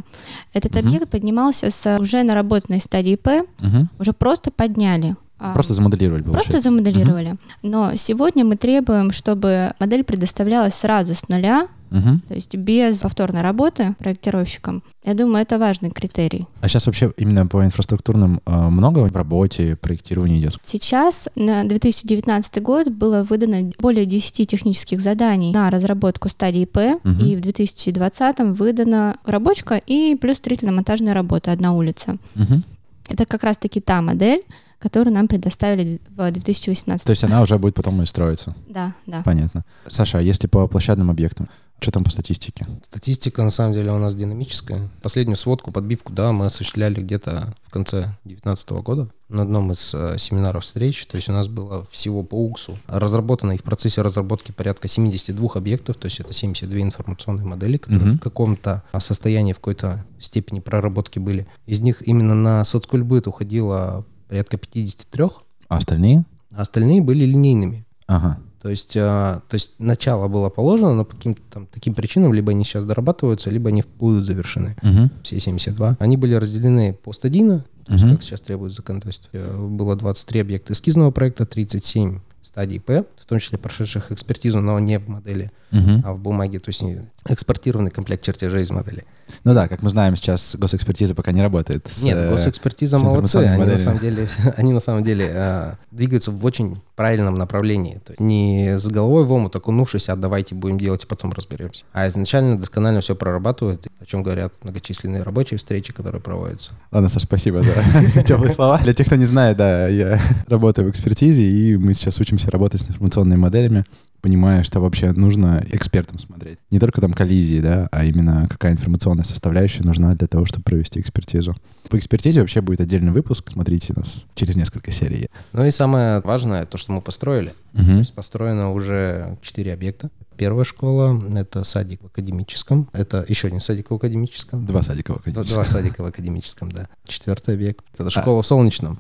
Этот 0.53 0.75
Мгм. 0.75 0.87
объект 0.87 1.09
поднимался 1.09 1.69
с 1.71 1.97
уже 1.99 2.23
наработанной 2.23 2.79
стадии 2.79 3.15
П, 3.15 3.43
Мгм. 3.59 3.89
уже 3.99 4.13
просто 4.13 4.51
подняли. 4.51 5.15
А, 5.39 5.53
Просто 5.53 5.73
замоделировали, 5.73 6.21
получается. 6.23 6.51
Просто 6.51 6.69
замоделировали. 6.69 7.35
Но 7.63 7.95
сегодня 7.97 8.45
мы 8.45 8.55
требуем, 8.55 9.11
чтобы 9.11 9.73
модель 9.79 10.05
предоставлялась 10.05 10.73
сразу 10.73 11.15
с 11.15 11.27
нуля, 11.27 11.67
Мгм. 11.93 12.21
то 12.27 12.33
есть 12.33 12.53
без 12.55 12.97
повторной 12.99 13.41
работы 13.41 13.95
проектировщиком. 13.99 14.83
Я 15.05 15.13
думаю, 15.13 15.43
это 15.43 15.59
важный 15.59 15.91
критерий. 15.91 16.47
А 16.61 16.67
сейчас 16.67 16.87
вообще 16.87 17.13
именно 17.17 17.45
по 17.47 17.63
инфраструктурным 17.63 18.41
э, 18.45 18.69
много 18.69 18.99
в 19.07 19.15
работе, 19.15 19.75
проектировании 19.75 20.39
идет? 20.39 20.57
Сейчас 20.63 21.29
на 21.35 21.63
2019 21.63 22.61
год 22.63 22.89
было 22.89 23.23
выдано 23.23 23.71
более 23.79 24.05
10 24.05 24.47
технических 24.49 25.01
заданий 25.01 25.53
на 25.53 25.69
разработку 25.69 26.29
стадии 26.29 26.65
П, 26.65 26.97
Мгм. 27.03 27.19
и 27.25 27.35
в 27.35 27.41
2020 27.41 28.39
выдана 28.57 29.15
рабочка 29.25 29.75
и 29.85 30.15
плюс 30.15 30.37
строительно-монтажная 30.37 31.13
работа 31.13 31.51
«Одна 31.51 31.73
улица». 31.73 32.17
Мгм. 32.35 32.63
Это 33.09 33.25
как 33.25 33.43
раз-таки 33.43 33.81
та 33.81 34.01
модель, 34.01 34.41
которую 34.79 35.13
нам 35.13 35.27
предоставили 35.27 35.99
в 36.15 36.31
2018 36.31 37.05
То 37.05 37.11
есть 37.11 37.23
она 37.23 37.41
уже 37.41 37.57
будет 37.57 37.75
потом 37.75 38.01
и 38.01 38.05
строиться. 38.05 38.55
Да, 38.69 38.93
да. 39.05 39.21
Понятно. 39.23 39.63
Саша, 39.87 40.17
а 40.17 40.21
если 40.21 40.47
по 40.47 40.67
площадным 40.67 41.09
объектам, 41.09 41.47
что 41.83 41.91
там 41.91 42.03
по 42.03 42.09
статистике? 42.09 42.65
Статистика 42.83 43.43
на 43.43 43.51
самом 43.51 43.73
деле 43.73 43.91
у 43.91 43.97
нас 43.99 44.15
динамическая. 44.15 44.89
Последнюю 45.01 45.35
сводку, 45.35 45.71
подбивку, 45.71 46.11
да, 46.13 46.31
мы 46.31 46.45
осуществляли 46.45 47.01
где-то 47.01 47.53
в 47.67 47.69
конце 47.69 48.15
2019 48.23 48.69
года 48.83 49.09
на 49.29 49.43
одном 49.43 49.71
из 49.71 49.93
э, 49.93 50.15
семинаров 50.17 50.63
встреч. 50.63 51.05
То 51.07 51.17
есть 51.17 51.29
у 51.29 51.33
нас 51.33 51.47
было 51.47 51.85
всего 51.91 52.23
по 52.23 52.35
УКСу 52.35 52.77
разработано 52.87 53.51
и 53.51 53.57
в 53.57 53.63
процессе 53.63 54.01
разработки 54.01 54.51
порядка 54.51 54.87
72 54.87 55.49
объектов, 55.55 55.97
то 55.97 56.05
есть 56.05 56.19
это 56.19 56.33
72 56.33 56.79
информационные 56.79 57.45
модели, 57.45 57.77
которые 57.77 58.09
Мгм. 58.11 58.17
в 58.17 58.21
каком-то 58.21 58.83
состоянии, 58.99 59.53
в 59.53 59.57
какой-то 59.57 60.05
степени 60.19 60.59
проработки 60.61 61.19
были. 61.19 61.45
Из 61.65 61.81
них 61.81 62.01
именно 62.07 62.33
на 62.35 62.63
соцкульбыт 62.63 63.27
уходило 63.27 64.05
порядка 64.29 64.57
53, 64.57 65.43
А 65.67 65.77
остальные? 65.77 66.23
а 66.55 66.61
остальные 66.61 67.01
были 67.01 67.25
линейными. 67.25 67.85
Ага. 68.07 68.39
То 68.63 68.69
есть, 68.69 68.95
а, 68.95 69.41
то 69.49 69.55
есть 69.55 69.73
начало 69.77 70.29
было 70.29 70.49
положено, 70.49 70.95
но 70.95 71.03
по 71.03 71.17
каким-то 71.17 71.41
там 71.51 71.67
таким 71.67 71.93
причинам 71.93 72.33
либо 72.33 72.51
они 72.51 72.63
сейчас 72.63 72.85
дорабатываются, 72.85 73.49
либо 73.49 73.67
они 73.67 73.83
будут 73.99 74.25
завершены. 74.25 74.77
Мгм. 74.81 75.11
Все 75.21 75.37
72. 75.37 75.97
Они 75.99 76.15
были 76.15 76.33
разделены 76.33 76.93
по 76.93 77.11
стадийно, 77.11 77.65
то 77.85 77.93
есть 77.93 78.05
как 78.05 78.23
сейчас 78.23 78.39
требует 78.39 78.71
закон. 78.71 79.01
То 79.01 79.09
есть 79.09 79.27
э, 79.33 79.67
было 79.67 79.97
23 79.97 80.39
объекта 80.39 80.71
эскизного 80.71 81.11
проекта, 81.11 81.45
37 81.45 82.21
стадий 82.41 82.79
П, 82.79 83.03
в 83.23 83.25
том 83.25 83.39
числе 83.39 83.57
прошедших 83.57 84.11
экспертизу, 84.11 84.59
но 84.59 84.77
не 84.79 84.99
в 84.99 85.07
модели, 85.07 85.51
Мгм. 85.71 86.03
а 86.05 86.13
в 86.13 86.19
бумаге, 86.19 86.59
то 86.59 86.69
есть 86.69 86.83
экспортированный 87.25 87.89
комплект 87.89 88.23
чертежей 88.23 88.63
из 88.63 88.69
модели. 88.69 89.05
Ну 89.45 89.53
да, 89.53 89.67
как 89.69 89.81
мы 89.81 89.89
знаем, 89.89 90.17
сейчас 90.17 90.55
госэкспертиза 90.57 91.15
пока 91.15 91.31
не 91.31 91.41
работает. 91.41 91.87
с, 91.89 92.03
Нет, 92.03 92.17
э, 92.17 92.29
госэкспертиза 92.29 92.97
с 92.99 93.01
молодцы, 93.01 93.37
они 93.37 93.63
на 93.65 93.77
самом 93.77 93.99
деле, 93.99 94.27
они 94.57 94.73
на 94.73 94.79
самом 94.81 95.03
деле 95.03 95.29
э, 95.33 95.73
двигаются 95.91 96.31
в 96.31 96.43
очень 96.45 96.77
правильном 96.97 97.37
направлении. 97.37 97.95
То 98.05 98.11
есть 98.11 98.19
не 98.19 98.77
с 98.77 98.85
головой 98.87 99.23
в 99.25 99.31
омут, 99.31 99.55
окунувшись, 99.55 100.09
а 100.09 100.15
давайте 100.17 100.53
будем 100.53 100.77
делать 100.77 101.05
и 101.05 101.07
потом 101.07 101.31
разберемся. 101.31 101.85
А 101.93 102.07
изначально 102.09 102.59
досконально 102.59 102.99
все 103.01 103.15
прорабатывают, 103.15 103.87
о 103.99 104.05
чем 104.05 104.21
говорят 104.21 104.53
многочисленные 104.63 105.23
рабочие 105.23 105.57
встречи, 105.57 105.93
которые 105.93 106.21
проводятся. 106.21 106.73
Ладно, 106.91 107.07
Саш, 107.09 107.23
спасибо 107.23 107.61
за, 107.63 107.73
за 108.09 108.21
теплые 108.21 108.49
слова. 108.53 108.79
Для 108.79 108.93
тех, 108.93 109.07
кто 109.07 109.15
не 109.15 109.25
знает, 109.25 109.55
да, 109.57 109.87
я 109.87 110.19
работаю 110.47 110.87
в 110.87 110.91
экспертизе, 110.91 111.43
и 111.43 111.77
мы 111.77 111.93
сейчас 111.93 112.19
учимся 112.19 112.51
работать 112.51 112.81
с 112.81 112.99
информационными 113.13 113.39
моделями, 113.39 113.83
понимая, 114.21 114.63
что 114.63 114.79
вообще 114.79 115.11
нужно 115.11 115.63
экспертам 115.71 116.17
смотреть. 116.17 116.57
Не 116.71 116.79
только 116.79 117.01
там 117.01 117.13
коллизии, 117.13 117.59
да, 117.59 117.89
а 117.91 118.05
именно 118.05 118.47
какая 118.49 118.71
информационная 118.71 119.25
составляющая 119.25 119.83
нужна 119.83 120.15
для 120.15 120.27
того, 120.27 120.45
чтобы 120.45 120.63
провести 120.63 120.99
экспертизу. 121.01 121.55
По 121.89 121.97
экспертизе 121.97 122.39
вообще 122.39 122.61
будет 122.61 122.79
отдельный 122.79 123.11
выпуск, 123.11 123.49
смотрите 123.51 123.93
нас 123.95 124.25
через 124.33 124.55
несколько 124.55 124.91
серий. 124.91 125.27
Ну 125.51 125.65
и 125.65 125.71
самое 125.71 126.21
важное, 126.21 126.65
то, 126.65 126.77
что 126.77 126.91
мы 126.93 127.01
построили. 127.01 127.49
То 127.73 127.81
Мгм. 127.81 127.97
есть 127.99 128.13
построено 128.13 128.71
уже 128.71 129.37
4 129.41 129.73
объекта. 129.73 130.09
Первая 130.37 130.63
школа— 130.63 131.21
это 131.35 131.63
садик 131.63 132.01
в 132.01 132.05
академическом. 132.07 132.89
Это 132.93 133.23
еще 133.27 133.47
один 133.47 133.59
садик 133.59 133.91
в 133.91 133.95
академическом. 133.95 134.65
Два 134.65 134.81
садика 134.81 135.13
в 135.13 135.17
академическом. 135.17 135.63
два 135.63 135.65
садика 135.71 136.01
в 136.01 136.05
академическом, 136.07 136.71
да. 136.71 136.87
Четвертый 137.05 137.53
объект— 137.55 137.85
это 137.93 138.05
А. 138.07 138.09
школа 138.09 138.41
в 138.41 138.47
Солнечном. 138.47 138.99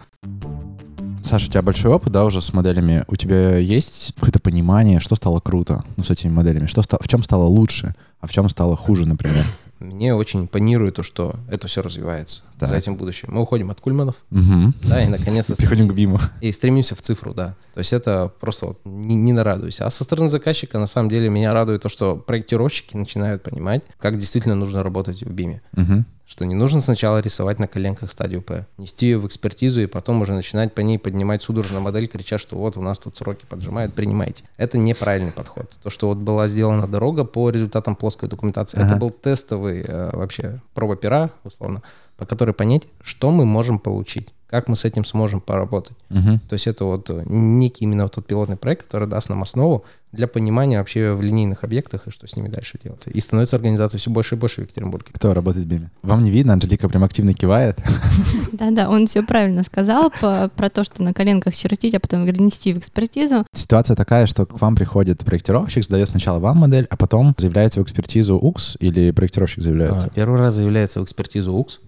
Саша, 1.33 1.47
у 1.47 1.49
тебя 1.49 1.61
большой 1.63 1.91
опыт, 1.91 2.11
да, 2.13 2.25
уже 2.25 2.43
с 2.43 2.53
моделями. 2.53 3.03
У 3.07 3.15
тебя 3.15 3.57
есть 3.57 4.13
какое-то 4.13 4.37
понимание, 4.39 4.99
что 4.99 5.15
стало 5.15 5.39
круто 5.39 5.83
ну, 5.97 6.03
с 6.03 6.11
этими 6.11 6.29
моделями? 6.29 6.67
Что 6.67 6.83
ста- 6.83 6.99
в 7.01 7.07
чем 7.07 7.23
стало 7.23 7.45
лучше, 7.45 7.95
а 8.19 8.27
в 8.27 8.31
чем 8.31 8.47
стало 8.49 8.75
хуже, 8.75 9.07
например? 9.07 9.43
Мне 9.79 10.13
очень 10.13 10.41
импонирует 10.41 10.93
то, 10.97 11.01
что 11.01 11.33
это 11.49 11.67
все 11.67 11.81
развивается 11.81 12.43
Так. 12.59 12.69
за 12.69 12.75
этим 12.75 12.97
будущим. 12.97 13.29
Мы 13.31 13.41
уходим 13.41 13.71
от 13.71 13.81
кульманов, 13.81 14.17
Угу. 14.29 14.73
да, 14.83 15.03
и 15.03 15.07
наконец-то 15.07 15.55
Приходим 15.57 15.87
к 15.87 15.93
Биму. 15.95 16.19
и 16.39 16.51
стремимся 16.51 16.93
в 16.95 17.01
цифру, 17.01 17.33
да. 17.33 17.55
То 17.73 17.79
есть 17.79 17.93
это 17.93 18.31
просто 18.39 18.67
вот 18.67 18.79
не, 18.85 19.15
не 19.15 19.33
нарадуйся. 19.33 19.87
А 19.87 19.89
со 19.89 20.03
стороны 20.03 20.29
заказчика, 20.29 20.77
на 20.77 20.85
самом 20.87 21.09
деле, 21.09 21.29
меня 21.29 21.51
радует 21.51 21.81
то, 21.81 21.89
что 21.89 22.15
проектировщики 22.15 22.95
начинают 22.95 23.41
понимать, 23.41 23.81
как 23.97 24.19
действительно 24.19 24.53
нужно 24.53 24.83
работать 24.83 25.23
в 25.23 25.31
БИМе. 25.31 25.63
Угу. 25.75 26.05
Что 26.25 26.45
не 26.45 26.55
нужно 26.55 26.79
сначала 26.81 27.19
рисовать 27.19 27.59
на 27.59 27.67
коленках 27.67 28.09
стадию 28.09 28.41
П, 28.41 28.65
нести 28.77 29.07
ее 29.07 29.19
в 29.19 29.27
экспертизу 29.27 29.81
и 29.81 29.87
потом 29.87 30.21
уже 30.21 30.33
начинать 30.33 30.73
по 30.73 30.79
ней 30.79 30.97
поднимать 30.97 31.41
судорожно 31.41 31.81
модель, 31.81 32.07
крича, 32.07 32.37
что 32.37 32.55
вот 32.55 32.77
у 32.77 32.81
нас 32.81 32.97
тут 32.97 33.17
сроки 33.17 33.45
поджимают, 33.47 33.93
принимайте. 33.93 34.43
Это 34.57 34.77
неправильный 34.77 35.31
подход. 35.31 35.77
То, 35.83 35.89
что 35.89 36.07
вот 36.07 36.17
была 36.17 36.47
сделана 36.47 36.87
дорога 36.87 37.25
по 37.25 37.49
результатам 37.49 37.95
плоской 37.95 38.29
документации, 38.29 38.77
Ага. 38.79 38.87
это 38.87 38.95
был 38.97 39.09
тестовый 39.09 39.83
э, 39.85 40.09
вообще 40.13 40.61
проба 40.73 40.95
пера, 40.95 41.29
условно, 41.43 41.81
по 42.17 42.25
которой 42.25 42.51
понять, 42.51 42.83
что 43.01 43.29
мы 43.31 43.45
можем 43.45 43.77
получить, 43.77 44.29
как 44.47 44.67
мы 44.67 44.75
с 44.75 44.85
этим 44.85 45.03
сможем 45.03 45.41
поработать. 45.41 45.97
Угу. 46.09 46.39
То 46.47 46.53
есть 46.53 46.67
это 46.67 46.85
вот 46.85 47.09
э, 47.09 47.23
некий 47.25 47.83
именно 47.83 48.03
вот 48.03 48.13
тот 48.13 48.25
пилотный 48.25 48.55
проект, 48.55 48.83
который 48.85 49.07
даст 49.07 49.29
нам 49.29 49.41
основу 49.41 49.83
для 50.13 50.27
понимания 50.27 50.77
вообще 50.77 51.13
в 51.13 51.21
линейных 51.21 51.63
объектах 51.63 52.07
и 52.07 52.11
что 52.11 52.27
с 52.27 52.35
ними 52.35 52.47
дальше 52.47 52.79
делается. 52.81 53.09
И 53.09 53.19
становится 53.19 53.55
организация 53.55 53.97
все 53.97 54.09
больше 54.09 54.35
и 54.35 54.37
больше 54.37 54.61
в 54.61 54.63
Екатеринбурге. 54.65 55.07
Кто 55.11 55.33
работает 55.33 55.65
в 55.65 55.69
Биме? 55.69 55.91
Вам 56.03 56.19
не 56.19 56.31
видно, 56.31 56.53
Анжелика 56.53 56.87
прям 56.87 57.03
активно 57.03 57.33
кивает. 57.33 57.79
Да-да, 58.53 58.89
он 58.89 59.07
все 59.07 59.23
правильно 59.23 59.63
сказал 59.63 60.11
про 60.11 60.69
то, 60.69 60.83
что 60.83 61.01
на 61.03 61.13
коленках 61.13 61.55
чертить, 61.55 61.95
а 61.95 61.99
потом 61.99 62.25
нести 62.25 62.73
в 62.73 62.77
экспертизу. 62.77 63.45
Ситуация 63.53 63.95
такая, 63.95 64.27
что 64.27 64.45
к 64.45 64.61
вам 64.61 64.75
приходит 64.75 65.19
проектировщик, 65.25 65.83
задает 65.83 66.07
сначала 66.07 66.39
вам 66.39 66.57
модель, 66.57 66.87
а 66.89 66.95
потом 66.95 67.33
заявляется 67.37 67.79
в 67.79 67.83
экспертизу 67.83 68.35
УКС 68.35 68.77
или 68.79 69.11
проектировщик 69.11 69.63
заявляется? 69.63 70.07
А, 70.07 70.09
Первый 70.11 70.39
раз 70.39 70.53
заявляется 70.53 70.99
в 70.99 71.03
экспертизу 71.03 71.53
УКС, 71.53 71.79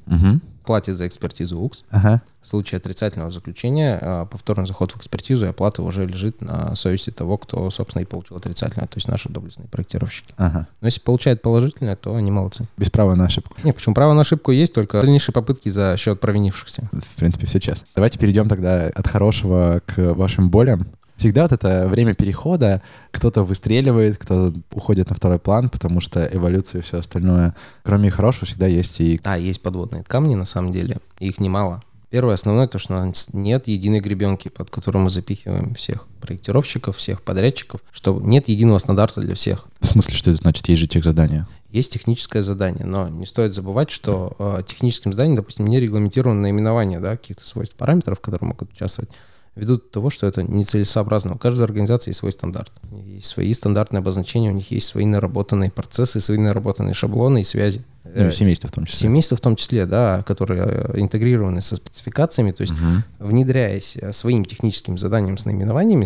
платит 0.66 0.96
за 0.96 1.08
экспертизу 1.08 1.60
УКС. 1.60 1.84
Ага. 1.92 2.22
В 2.42 2.48
случае 2.48 2.78
отрицательного 2.78 3.32
заключения 3.32 3.98
а, 4.02 4.26
повторный 4.26 4.68
заход 4.68 4.92
в 4.92 4.98
экспертизу 4.98 5.46
и 5.46 5.50
оплата 5.50 5.82
уже 5.82 6.06
лежит 6.06 6.42
на 6.42 6.76
совести 6.76 7.12
того, 7.12 7.38
кто, 7.38 7.70
собственно, 7.72 8.02
и 8.02 8.06
получил 8.16 8.38
отрицательное, 8.38 8.88
то 8.88 8.96
есть 8.96 9.10
наши 9.10 9.28
доблестные 9.28 9.68
проектировщики. 9.68 10.34
Ага. 10.38 10.68
Но 10.80 10.88
если 10.88 11.02
получает 11.02 11.42
положительное, 11.42 11.98
то 11.98 12.16
они 12.16 12.32
молодцы. 12.32 12.66
Без 12.78 12.90
права 12.90 13.16
на 13.16 13.26
ошибку. 13.26 13.58
Не, 13.64 13.74
почему 13.74 13.94
право 13.94 14.14
на 14.14 14.22
ошибку 14.22 14.52
есть, 14.52 14.74
только 14.74 15.02
дальнейшие 15.02 15.34
попытки 15.34 15.68
за 15.68 15.98
счет 15.98 16.22
провинившихся. 16.22 16.90
В 16.94 17.16
принципе, 17.16 17.46
все 17.46 17.60
честно. 17.60 17.86
Давайте 17.94 18.18
перейдем 18.18 18.48
тогда 18.48 18.88
от 18.88 19.08
хорошего 19.08 19.82
к 19.86 20.14
вашим 20.14 20.50
болям. 20.50 20.88
Всегда 21.18 21.44
вот 21.44 21.52
это 21.52 21.88
время 21.88 22.14
перехода, 22.14 22.82
кто-то 23.12 23.44
выстреливает, 23.44 24.18
кто 24.18 24.54
уходит 24.72 25.10
на 25.10 25.16
второй 25.16 25.40
план, 25.40 25.70
потому 25.70 26.00
что 26.00 26.26
эволюция 26.26 26.80
и 26.80 26.82
все 26.84 27.00
остальное. 27.00 27.54
Кроме 27.84 28.10
хорошего 28.12 28.46
всегда 28.46 28.68
есть 28.68 29.00
и... 29.02 29.20
Да, 29.24 29.36
есть 29.36 29.62
подводные 29.62 30.04
камни, 30.04 30.36
на 30.36 30.46
самом 30.46 30.72
деле, 30.72 30.98
их 31.20 31.40
немало. 31.40 31.82
Первое, 32.10 32.36
основное, 32.36 32.68
то, 32.68 32.78
что 32.78 32.94
у 32.94 33.06
нас 33.06 33.30
нет 33.34 33.68
единой 33.68 34.00
гребенки, 34.00 34.50
под 34.50 34.70
которую 34.70 35.04
мы 35.04 35.10
запихиваем 35.10 35.74
всех 35.76 36.08
проектировщиков, 36.22 36.98
всех 36.98 37.22
подрядчиков, 37.22 37.82
что 37.92 38.20
нет 38.22 38.48
единого 38.48 38.78
стандарта 38.78 39.22
для 39.22 39.36
всех. 39.36 39.68
В 39.80 39.86
смысле, 39.86 40.14
что 40.16 40.32
это 40.32 40.42
значит? 40.42 40.68
Есть 40.68 40.82
же 40.82 40.88
тех 40.88 41.04
задания. 41.04 41.48
Есть 41.72 41.94
техническое 41.94 42.42
задание, 42.42 42.86
но 42.86 43.10
не 43.10 43.26
стоит 43.26 43.54
забывать, 43.54 43.90
что 43.90 44.36
э, 44.40 44.62
техническим 44.66 45.12
заданием, 45.12 45.36
допустим, 45.36 45.68
не 45.68 45.80
регламентировано 45.80 46.42
наименование 46.42 47.00
да, 47.00 47.18
каких-то 47.18 47.46
свойств 47.46 47.76
параметров, 47.76 48.20
которые 48.22 48.48
могут 48.48 48.72
участвовать, 48.72 49.10
ввиду 49.56 49.78
того, 49.78 50.10
что 50.10 50.28
это 50.28 50.44
нецелесообразно. 50.44 51.36
У 51.36 51.38
каждой 51.38 51.64
организации 51.64 52.12
есть 52.12 52.20
свой 52.20 52.32
стандарт. 52.32 52.72
Есть 52.92 53.28
свои 53.28 53.54
стандартные 53.54 54.00
обозначения, 54.00 54.50
у 54.52 54.54
них 54.54 54.72
есть 54.72 54.88
свои 54.88 55.06
наработанные 55.06 55.72
процессы, 55.72 56.20
свои 56.20 56.38
наработанные 56.38 56.94
шаблоны 56.94 57.42
и 57.42 57.44
связи. 57.44 57.84
Ну, 58.04 58.32
семейство 58.32 58.70
в 58.70 58.72
том 58.72 58.86
числе. 58.86 59.08
Семейства 59.08 59.38
в 59.38 59.42
том 59.42 59.56
числе, 59.56 59.86
да, 59.86 60.24
которые 60.24 60.64
э, 60.66 61.00
интегрированы 61.00 61.62
со 61.62 61.76
спецификациями, 61.76 62.52
то 62.52 62.62
есть 62.62 62.74
Мгм. 62.74 63.04
внедряясь 63.20 63.98
э, 63.98 64.14
своим 64.14 64.46
техническим 64.46 64.98
заданием 64.98 65.38
с 65.38 65.46
наименованиями, 65.46 66.06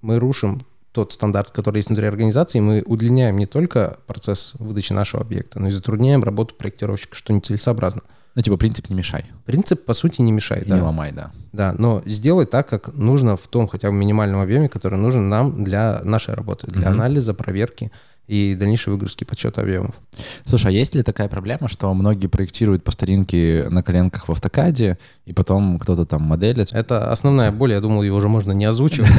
мы 0.00 0.18
рушим 0.18 0.62
тот 0.92 1.12
стандарт, 1.12 1.50
который 1.50 1.78
есть 1.78 1.88
внутри 1.88 2.06
организации, 2.06 2.60
мы 2.60 2.82
удлиняем 2.84 3.36
не 3.36 3.46
только 3.46 3.98
процесс 4.06 4.52
выдачи 4.58 4.92
нашего 4.92 5.22
объекта, 5.22 5.60
но 5.60 5.68
и 5.68 5.70
затрудняем 5.70 6.24
работу 6.24 6.54
проектировщика, 6.54 7.14
что 7.14 7.32
нецелесообразно. 7.32 8.02
Ну, 8.34 8.42
типа, 8.42 8.56
принцип 8.56 8.88
не 8.90 8.94
мешай. 8.96 9.24
Принцип, 9.44 9.84
по 9.84 9.94
сути, 9.94 10.20
не 10.22 10.32
мешает. 10.32 10.66
И 10.66 10.70
да. 10.70 10.76
не 10.76 10.82
ломай, 10.82 11.12
да. 11.12 11.32
Да, 11.52 11.74
но 11.76 12.02
сделай 12.06 12.46
так, 12.46 12.68
как 12.68 12.94
нужно 12.94 13.36
в 13.36 13.46
том 13.48 13.66
хотя 13.66 13.90
бы 13.90 13.96
минимальном 13.96 14.40
объеме, 14.40 14.68
который 14.68 14.98
нужен 14.98 15.28
нам 15.28 15.64
для 15.64 16.00
нашей 16.04 16.34
работы, 16.34 16.66
для 16.68 16.90
Мгм. 16.90 17.00
анализа, 17.00 17.34
проверки 17.34 17.90
и 18.28 18.54
дальнейшей 18.54 18.90
выгрузки 18.92 19.24
подсчета 19.24 19.62
объемов. 19.62 19.96
Слушай, 20.44 20.68
а 20.68 20.70
есть 20.70 20.94
ли 20.94 21.02
такая 21.02 21.28
проблема, 21.28 21.68
что 21.68 21.92
многие 21.92 22.28
проектируют 22.28 22.84
по 22.84 22.92
старинке 22.92 23.66
на 23.68 23.82
коленках 23.82 24.28
в 24.28 24.30
автокаде, 24.32 24.98
и 25.24 25.32
потом 25.32 25.80
кто-то 25.80 26.06
там 26.06 26.22
моделит? 26.22 26.72
Это 26.72 27.10
основная 27.10 27.50
боль, 27.50 27.72
я 27.72 27.80
думал, 27.80 28.04
ее 28.04 28.12
уже 28.12 28.28
можно 28.28 28.52
не 28.52 28.66
озвучивать. 28.66 29.10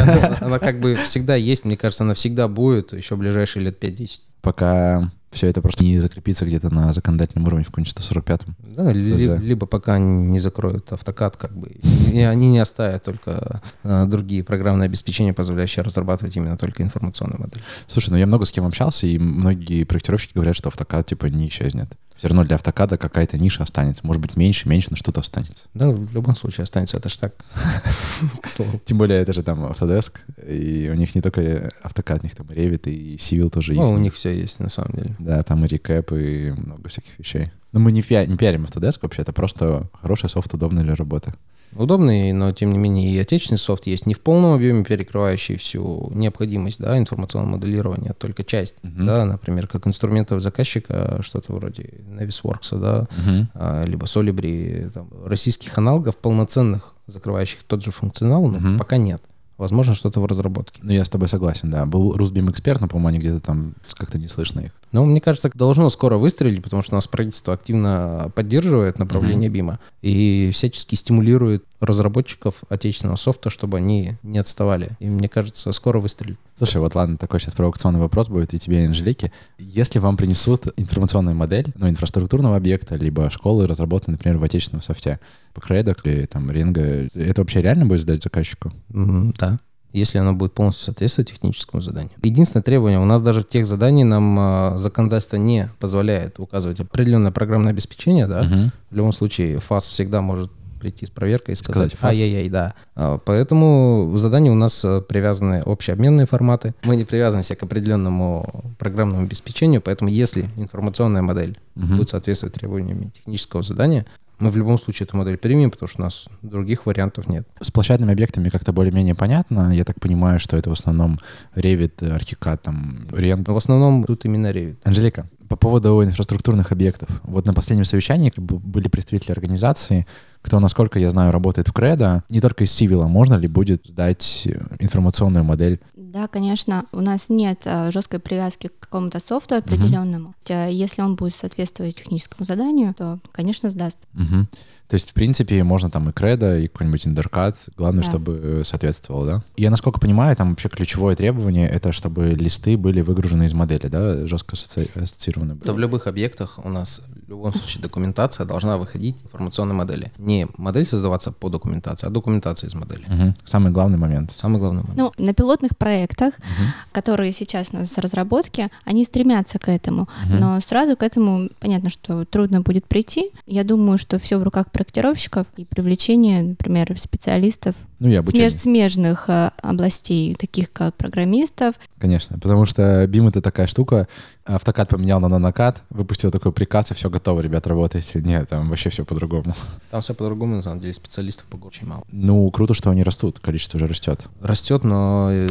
Она, 0.41 0.59
как 0.59 0.79
бы 0.79 0.95
всегда 0.95 1.35
есть, 1.35 1.65
мне 1.65 1.75
кажется, 1.75 2.05
она 2.05 2.13
всегда 2.13 2.47
будет 2.47 2.93
еще 2.93 3.17
ближайшие 3.17 3.65
лет 3.65 3.83
5-10. 3.83 4.21
Пока 4.41 5.11
все 5.31 5.47
это 5.47 5.61
просто 5.61 5.83
не 5.83 5.97
закрепится 5.99 6.45
где-то 6.45 6.69
на 6.73 6.91
законодательном 6.93 7.47
уровне 7.47 7.63
в 7.63 7.69
каком-нибудь 7.69 7.95
145-м. 7.97 8.55
Да, 8.75 8.91
ли- 8.91 9.11
либо 9.37 9.65
пока 9.65 9.97
не 9.97 10.39
закроют 10.39 10.91
автокад, 10.91 11.37
как 11.37 11.55
бы, 11.55 11.69
и 12.11 12.19
они 12.19 12.47
не 12.49 12.59
оставят 12.59 13.03
только 13.03 13.61
а, 13.83 14.05
другие 14.05 14.43
программные 14.43 14.85
обеспечения, 14.87 15.33
позволяющие 15.33 15.83
разрабатывать 15.83 16.35
именно 16.35 16.57
только 16.57 16.83
информационную 16.83 17.39
модель. 17.41 17.61
Слушай, 17.87 18.11
ну 18.11 18.17
я 18.17 18.27
много 18.27 18.45
с 18.45 18.51
кем 18.51 18.65
общался, 18.65 19.07
и 19.07 19.17
многие 19.17 19.83
проектировщики 19.85 20.33
говорят, 20.35 20.55
что 20.55 20.69
автокад 20.69 21.05
типа 21.07 21.25
не 21.27 21.47
исчезнет. 21.47 21.89
Все 22.21 22.27
равно 22.27 22.43
для 22.43 22.53
автокада 22.53 22.99
какая-то 22.99 23.39
ниша 23.39 23.63
останется. 23.63 24.05
Может 24.05 24.21
быть, 24.21 24.35
меньше, 24.35 24.69
меньше, 24.69 24.89
но 24.91 24.95
что-то 24.95 25.21
останется. 25.21 25.65
Да, 25.73 25.89
в 25.89 26.13
любом 26.13 26.35
случае 26.35 26.65
останется 26.65 26.97
это 26.97 27.09
ж 27.09 27.15
так. 27.15 27.33
Тем 28.85 28.99
более, 28.99 29.17
это 29.17 29.33
же 29.33 29.41
там 29.41 29.65
Autodesk, 29.65 30.19
и 30.47 30.87
у 30.91 30.93
них 30.93 31.15
не 31.15 31.21
только 31.21 31.71
автокад, 31.81 32.19
у 32.21 32.23
них 32.25 32.35
там 32.35 32.45
Revit, 32.45 32.87
и 32.91 33.15
Civil 33.15 33.49
тоже 33.49 33.73
Ну, 33.73 33.85
есть. 33.85 33.93
у 33.95 33.97
них 33.97 34.13
все 34.13 34.35
есть, 34.39 34.59
на 34.59 34.69
самом 34.69 34.91
деле. 34.91 35.15
Да, 35.17 35.41
там 35.41 35.65
и 35.65 35.67
рекэп, 35.67 36.11
и 36.11 36.51
много 36.51 36.89
всяких 36.89 37.17
вещей. 37.17 37.51
Но 37.71 37.79
мы 37.79 37.91
не 37.91 38.03
пиарим 38.03 38.65
Autodesk 38.65 38.99
вообще, 39.01 39.23
это 39.23 39.33
просто 39.33 39.89
хороший 39.99 40.29
софт, 40.29 40.53
удобный 40.53 40.83
для 40.83 40.93
работы. 40.93 41.33
Удобный, 41.75 42.33
но 42.33 42.51
тем 42.51 42.71
не 42.71 42.77
менее 42.77 43.11
и 43.11 43.17
отечественный 43.19 43.57
софт 43.57 43.87
есть 43.87 44.05
не 44.05 44.13
в 44.13 44.19
полном 44.19 44.53
объеме 44.53 44.83
перекрывающий 44.83 45.55
всю 45.57 46.11
необходимость 46.13 46.79
да, 46.79 46.97
информационного 46.97 47.53
моделирования, 47.57 48.13
только 48.13 48.43
часть. 48.43 48.75
Мгм. 48.83 49.05
Да, 49.05 49.25
например, 49.25 49.67
как 49.67 49.87
инструментов 49.87 50.41
заказчика, 50.41 51.19
что-то 51.21 51.53
вроде 51.53 51.83
Navisworks, 52.07 52.77
да, 52.79 53.07
а, 53.53 53.85
либо 53.85 54.05
Solibri, 54.05 54.89
там, 54.89 55.09
российских 55.25 55.77
аналогов 55.77 56.17
полноценных, 56.17 56.93
закрывающих 57.07 57.63
тот 57.63 57.83
же 57.83 57.91
функционал, 57.91 58.47
но 58.47 58.59
Мгм. 58.59 58.77
пока 58.77 58.97
нет. 58.97 59.21
Возможно, 59.61 59.93
что-то 59.93 60.19
в 60.19 60.25
разработке. 60.25 60.81
Ну, 60.83 60.91
я 60.91 61.05
с 61.05 61.09
тобой 61.09 61.27
согласен, 61.27 61.69
да. 61.69 61.85
Был 61.85 62.17
Русбим 62.17 62.49
эксперт, 62.49 62.81
но, 62.81 62.87
по-моему, 62.87 63.09
они 63.09 63.19
где-то 63.19 63.39
там 63.39 63.75
как-то 63.93 64.17
не 64.17 64.27
слышно 64.27 64.61
их. 64.61 64.71
Ну, 64.91 65.05
мне 65.05 65.21
кажется, 65.21 65.51
должно 65.53 65.89
скоро 65.91 66.17
выстрелить, 66.17 66.63
потому 66.63 66.81
что 66.81 66.93
у 66.93 66.97
нас 66.97 67.07
правительство 67.07 67.53
активно 67.53 68.31
поддерживает 68.33 68.97
направление 68.97 69.49
mm-hmm. 69.49 69.53
БИМа 69.53 69.79
и 70.01 70.49
всячески 70.51 70.95
стимулирует 70.95 71.63
разработчиков 71.79 72.55
отечественного 72.69 73.17
софта, 73.17 73.51
чтобы 73.51 73.77
они 73.77 74.13
не 74.23 74.39
отставали. 74.39 74.89
И 74.99 75.07
мне 75.07 75.29
кажется, 75.29 75.71
скоро 75.71 75.99
выстрелит. 75.99 76.39
Слушай, 76.57 76.81
вот 76.81 76.95
ладно, 76.95 77.17
такой 77.17 77.39
сейчас 77.39 77.53
провокационный 77.53 77.99
вопрос 77.99 78.29
будет 78.29 78.53
и 78.53 78.59
тебе, 78.59 78.83
и 78.83 78.85
Анжелике. 78.87 79.31
Если 79.59 79.99
вам 79.99 80.17
принесут 80.17 80.67
информационную 80.75 81.35
модель, 81.35 81.71
ну, 81.75 81.87
инфраструктурного 81.87 82.55
объекта, 82.55 82.95
либо 82.95 83.29
школы, 83.29 83.67
разработанные, 83.67 84.17
например, 84.17 84.39
в 84.39 84.43
отечественном 84.43 84.81
софте, 84.81 85.19
по 85.53 85.61
Кредок 85.61 86.05
или 86.05 86.25
там 86.25 86.49
Ринго, 86.51 87.07
это 87.13 87.41
вообще 87.41 87.61
реально 87.61 87.85
будет 87.85 88.01
сдать 88.01 88.23
заказчику? 88.23 88.71
Mm-hmm, 88.89 89.35
да 89.39 89.59
если 89.93 90.19
оно 90.19 90.33
будет 90.33 90.53
полностью 90.53 90.85
соответствовать 90.85 91.31
техническому 91.31 91.81
заданию. 91.81 92.11
Единственное 92.23 92.63
требование, 92.63 92.99
у 92.99 93.05
нас 93.05 93.21
даже 93.21 93.41
в 93.41 93.47
тех 93.47 93.65
заданиях 93.65 94.07
нам 94.07 94.39
э, 94.39 94.77
законодательство 94.77 95.35
не 95.35 95.69
позволяет 95.79 96.39
указывать 96.39 96.79
определенное 96.79 97.31
программное 97.31 97.71
обеспечение, 97.71 98.27
да, 98.27 98.41
угу. 98.41 98.71
в 98.89 98.95
любом 98.95 99.11
случае 99.11 99.59
ФАС 99.59 99.87
всегда 99.87 100.21
может 100.21 100.51
прийти 100.79 101.05
с 101.05 101.09
проверкой 101.11 101.53
и 101.53 101.55
сказать, 101.55 101.93
сказать 101.93 102.15
ай-яй-яй, 102.15 102.49
да. 102.49 102.73
А, 102.95 103.19
поэтому 103.19 104.09
в 104.11 104.17
задании 104.17 104.49
у 104.49 104.55
нас 104.55 104.83
э, 104.83 105.01
привязаны 105.01 105.61
общеобменные 105.65 106.25
форматы. 106.25 106.73
Мы 106.83 106.95
не 106.95 107.05
привязываемся 107.05 107.55
к 107.55 107.63
определенному 107.63 108.73
программному 108.79 109.23
обеспечению, 109.23 109.81
поэтому 109.81 110.09
если 110.09 110.49
информационная 110.55 111.21
модель 111.21 111.57
угу. 111.75 111.97
будет 111.97 112.09
соответствовать 112.09 112.55
требованиям 112.55 113.11
технического 113.11 113.61
задания, 113.61 114.07
мы 114.41 114.51
в 114.51 114.57
любом 114.57 114.79
случае 114.79 115.05
эту 115.05 115.17
модель 115.17 115.37
примем, 115.37 115.71
потому 115.71 115.87
что 115.87 116.01
у 116.01 116.05
нас 116.05 116.27
других 116.41 116.85
вариантов 116.85 117.27
нет. 117.27 117.47
С 117.59 117.71
площадными 117.71 118.11
объектами 118.11 118.49
как-то 118.49 118.73
более-менее 118.73 119.15
понятно. 119.15 119.73
Я 119.73 119.83
так 119.85 119.99
понимаю, 119.99 120.39
что 120.39 120.57
это 120.57 120.69
в 120.69 120.73
основном 120.73 121.19
Revit, 121.55 121.97
Archicad, 121.99 122.57
там, 122.57 123.07
Rent. 123.11 123.51
В 123.51 123.57
основном 123.57 124.03
тут 124.03 124.25
именно 124.25 124.47
Revit. 124.47 124.77
Анжелика, 124.83 125.29
по 125.47 125.55
поводу 125.55 126.03
инфраструктурных 126.03 126.71
объектов. 126.71 127.09
Вот 127.23 127.45
на 127.45 127.53
последнем 127.53 127.85
совещании 127.85 128.31
были 128.37 128.87
представители 128.87 129.31
организации, 129.31 130.07
кто, 130.41 130.59
насколько 130.59 130.99
я 130.99 131.09
знаю, 131.09 131.31
работает 131.31 131.67
в 131.67 131.73
Кредо. 131.73 132.23
Не 132.29 132.41
только 132.41 132.63
из 132.63 132.71
Civil, 132.71 133.07
можно 133.07 133.35
ли 133.35 133.47
будет 133.47 133.87
сдать 133.87 134.47
информационную 134.79 135.43
модель 135.43 135.79
да, 136.11 136.27
конечно, 136.27 136.85
у 136.91 136.99
нас 136.99 137.29
нет 137.29 137.61
а, 137.65 137.89
жесткой 137.89 138.19
привязки 138.19 138.67
к 138.67 138.79
какому-то 138.79 139.21
софту 139.21 139.55
определенному. 139.55 140.35
Uh-huh. 140.43 140.69
Если 140.69 141.01
он 141.01 141.15
будет 141.15 141.35
соответствовать 141.35 141.95
техническому 141.95 142.45
заданию, 142.45 142.93
то, 142.93 143.19
конечно, 143.31 143.69
сдаст. 143.69 143.97
Uh-huh. 144.13 144.45
То 144.91 144.95
есть, 144.95 145.11
в 145.11 145.13
принципе, 145.13 145.63
можно 145.63 145.89
там 145.89 146.09
и 146.09 146.11
кредо, 146.11 146.59
и 146.59 146.67
какой-нибудь 146.67 147.07
индеркат. 147.07 147.69
Главное, 147.77 148.03
да. 148.03 148.09
чтобы 148.09 148.39
э, 148.43 148.63
соответствовало, 148.65 149.25
да? 149.25 149.43
Я, 149.55 149.71
насколько 149.71 150.01
понимаю, 150.01 150.35
там 150.35 150.49
вообще 150.49 150.67
ключевое 150.67 151.15
требование— 151.15 151.69
это 151.69 151.93
чтобы 151.93 152.31
листы 152.31 152.75
были 152.75 152.99
выгружены 152.99 153.45
из 153.45 153.53
модели, 153.53 153.87
да? 153.87 154.27
Жестко 154.27 154.57
ассоциированы. 154.57 155.53
Это 155.61 155.71
в 155.71 155.79
любых 155.79 156.07
объектах 156.07 156.59
у 156.61 156.67
нас 156.67 157.03
в 157.07 157.29
любом 157.29 157.53
случае 157.53 157.81
документация 157.83 158.45
должна 158.45 158.77
выходить 158.77 159.17
в 159.21 159.27
информационной 159.27 159.75
модели. 159.75 160.11
Не 160.31 160.47
модель 160.57 160.85
создаваться 160.85 161.31
по 161.31 161.49
документации, 161.49 162.07
а 162.07 162.09
документация 162.09 162.69
из 162.69 162.73
модели. 162.73 163.03
Угу. 163.03 163.35
Самый 163.45 163.71
главный 163.71 163.97
момент. 163.97 164.31
Самый 164.35 164.59
главный 164.59 164.83
момент. 164.83 164.97
Ну, 164.97 165.25
на 165.25 165.33
пилотных 165.33 165.77
проектах, 165.77 166.35
угу. 166.37 166.67
которые 166.93 167.33
сейчас 167.33 167.69
у 167.73 167.77
нас 167.77 167.91
в 167.91 167.99
разработке, 167.99 168.69
они 168.85 169.03
стремятся 169.03 169.59
к 169.59 169.67
этому. 169.67 170.03
Угу. 170.03 170.33
Но 170.39 170.61
сразу 170.61 170.95
к 170.95 171.03
этому 171.03 171.49
понятно, 171.59 171.89
что 171.89 172.23
трудно 172.25 172.61
будет 172.61 172.85
прийти. 172.85 173.31
Я 173.45 173.63
думаю, 173.63 173.97
что 173.97 174.19
все 174.19 174.37
в 174.37 174.43
руках 174.43 174.71
проектировщиков 174.71 175.47
и 175.57 175.65
привлечение, 175.65 176.41
например, 176.41 176.97
специалистов 176.97 177.75
ну, 178.01 178.09
и 178.09 178.19
смеж- 178.23 178.57
смежных 178.57 179.29
э, 179.29 179.51
областей, 179.61 180.33
таких 180.33 180.73
как 180.73 180.95
программистов. 180.95 181.75
Конечно, 181.99 182.39
потому 182.39 182.65
что 182.65 183.03
BIM— 183.05 183.27
это 183.29 183.43
такая 183.43 183.67
штука, 183.67 184.07
автокад 184.43 184.89
поменял 184.89 185.19
на 185.19 185.27
нанокад, 185.27 185.83
выпустил 185.91 186.31
такой 186.31 186.51
приказ, 186.51 186.89
и 186.89 186.95
все 186.95 187.11
готово, 187.11 187.41
ребят, 187.41 187.67
работайте. 187.67 188.19
Нет, 188.19 188.49
там 188.49 188.69
вообще 188.69 188.89
все 188.89 189.05
по-другому. 189.05 189.53
Там 189.91 190.01
все 190.01 190.15
по-другому, 190.15 190.55
на 190.55 190.63
самом 190.63 190.79
деле, 190.79 190.95
специалистов 190.95 191.45
очень 191.61 191.85
мало. 191.85 192.03
Ну, 192.11 192.49
круто, 192.49 192.73
что 192.73 192.89
они 192.89 193.03
растут, 193.03 193.37
количество 193.37 193.77
уже 193.77 193.85
растет. 193.85 194.21
Растет, 194.41 194.83
но 194.83 195.29
э, 195.31 195.49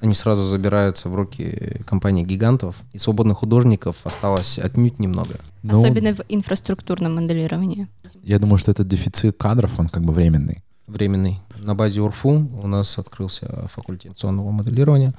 они 0.00 0.14
сразу 0.14 0.44
забираются 0.44 1.08
в 1.08 1.14
руки 1.14 1.82
компаний-гигантов, 1.86 2.74
и 2.92 2.98
свободных 2.98 3.38
художников 3.38 3.98
осталось 4.02 4.58
отнюдь 4.58 4.98
немного. 4.98 5.36
Ну, 5.62 5.78
Особенно 5.78 6.16
в 6.16 6.22
инфраструктурном 6.28 7.14
моделировании. 7.14 7.86
Я 8.24 8.40
думаю, 8.40 8.58
что 8.58 8.72
этот 8.72 8.88
дефицит 8.88 9.36
кадров, 9.38 9.78
он 9.78 9.88
как 9.88 10.02
бы 10.02 10.12
временный. 10.12 10.64
Временный. 10.86 11.40
На 11.58 11.74
базе 11.74 12.00
УРФУ 12.00 12.50
у 12.62 12.66
нас 12.66 12.98
открылся 12.98 13.68
факультет 13.68 14.18
сонного 14.18 14.50
моделирования. 14.50 15.14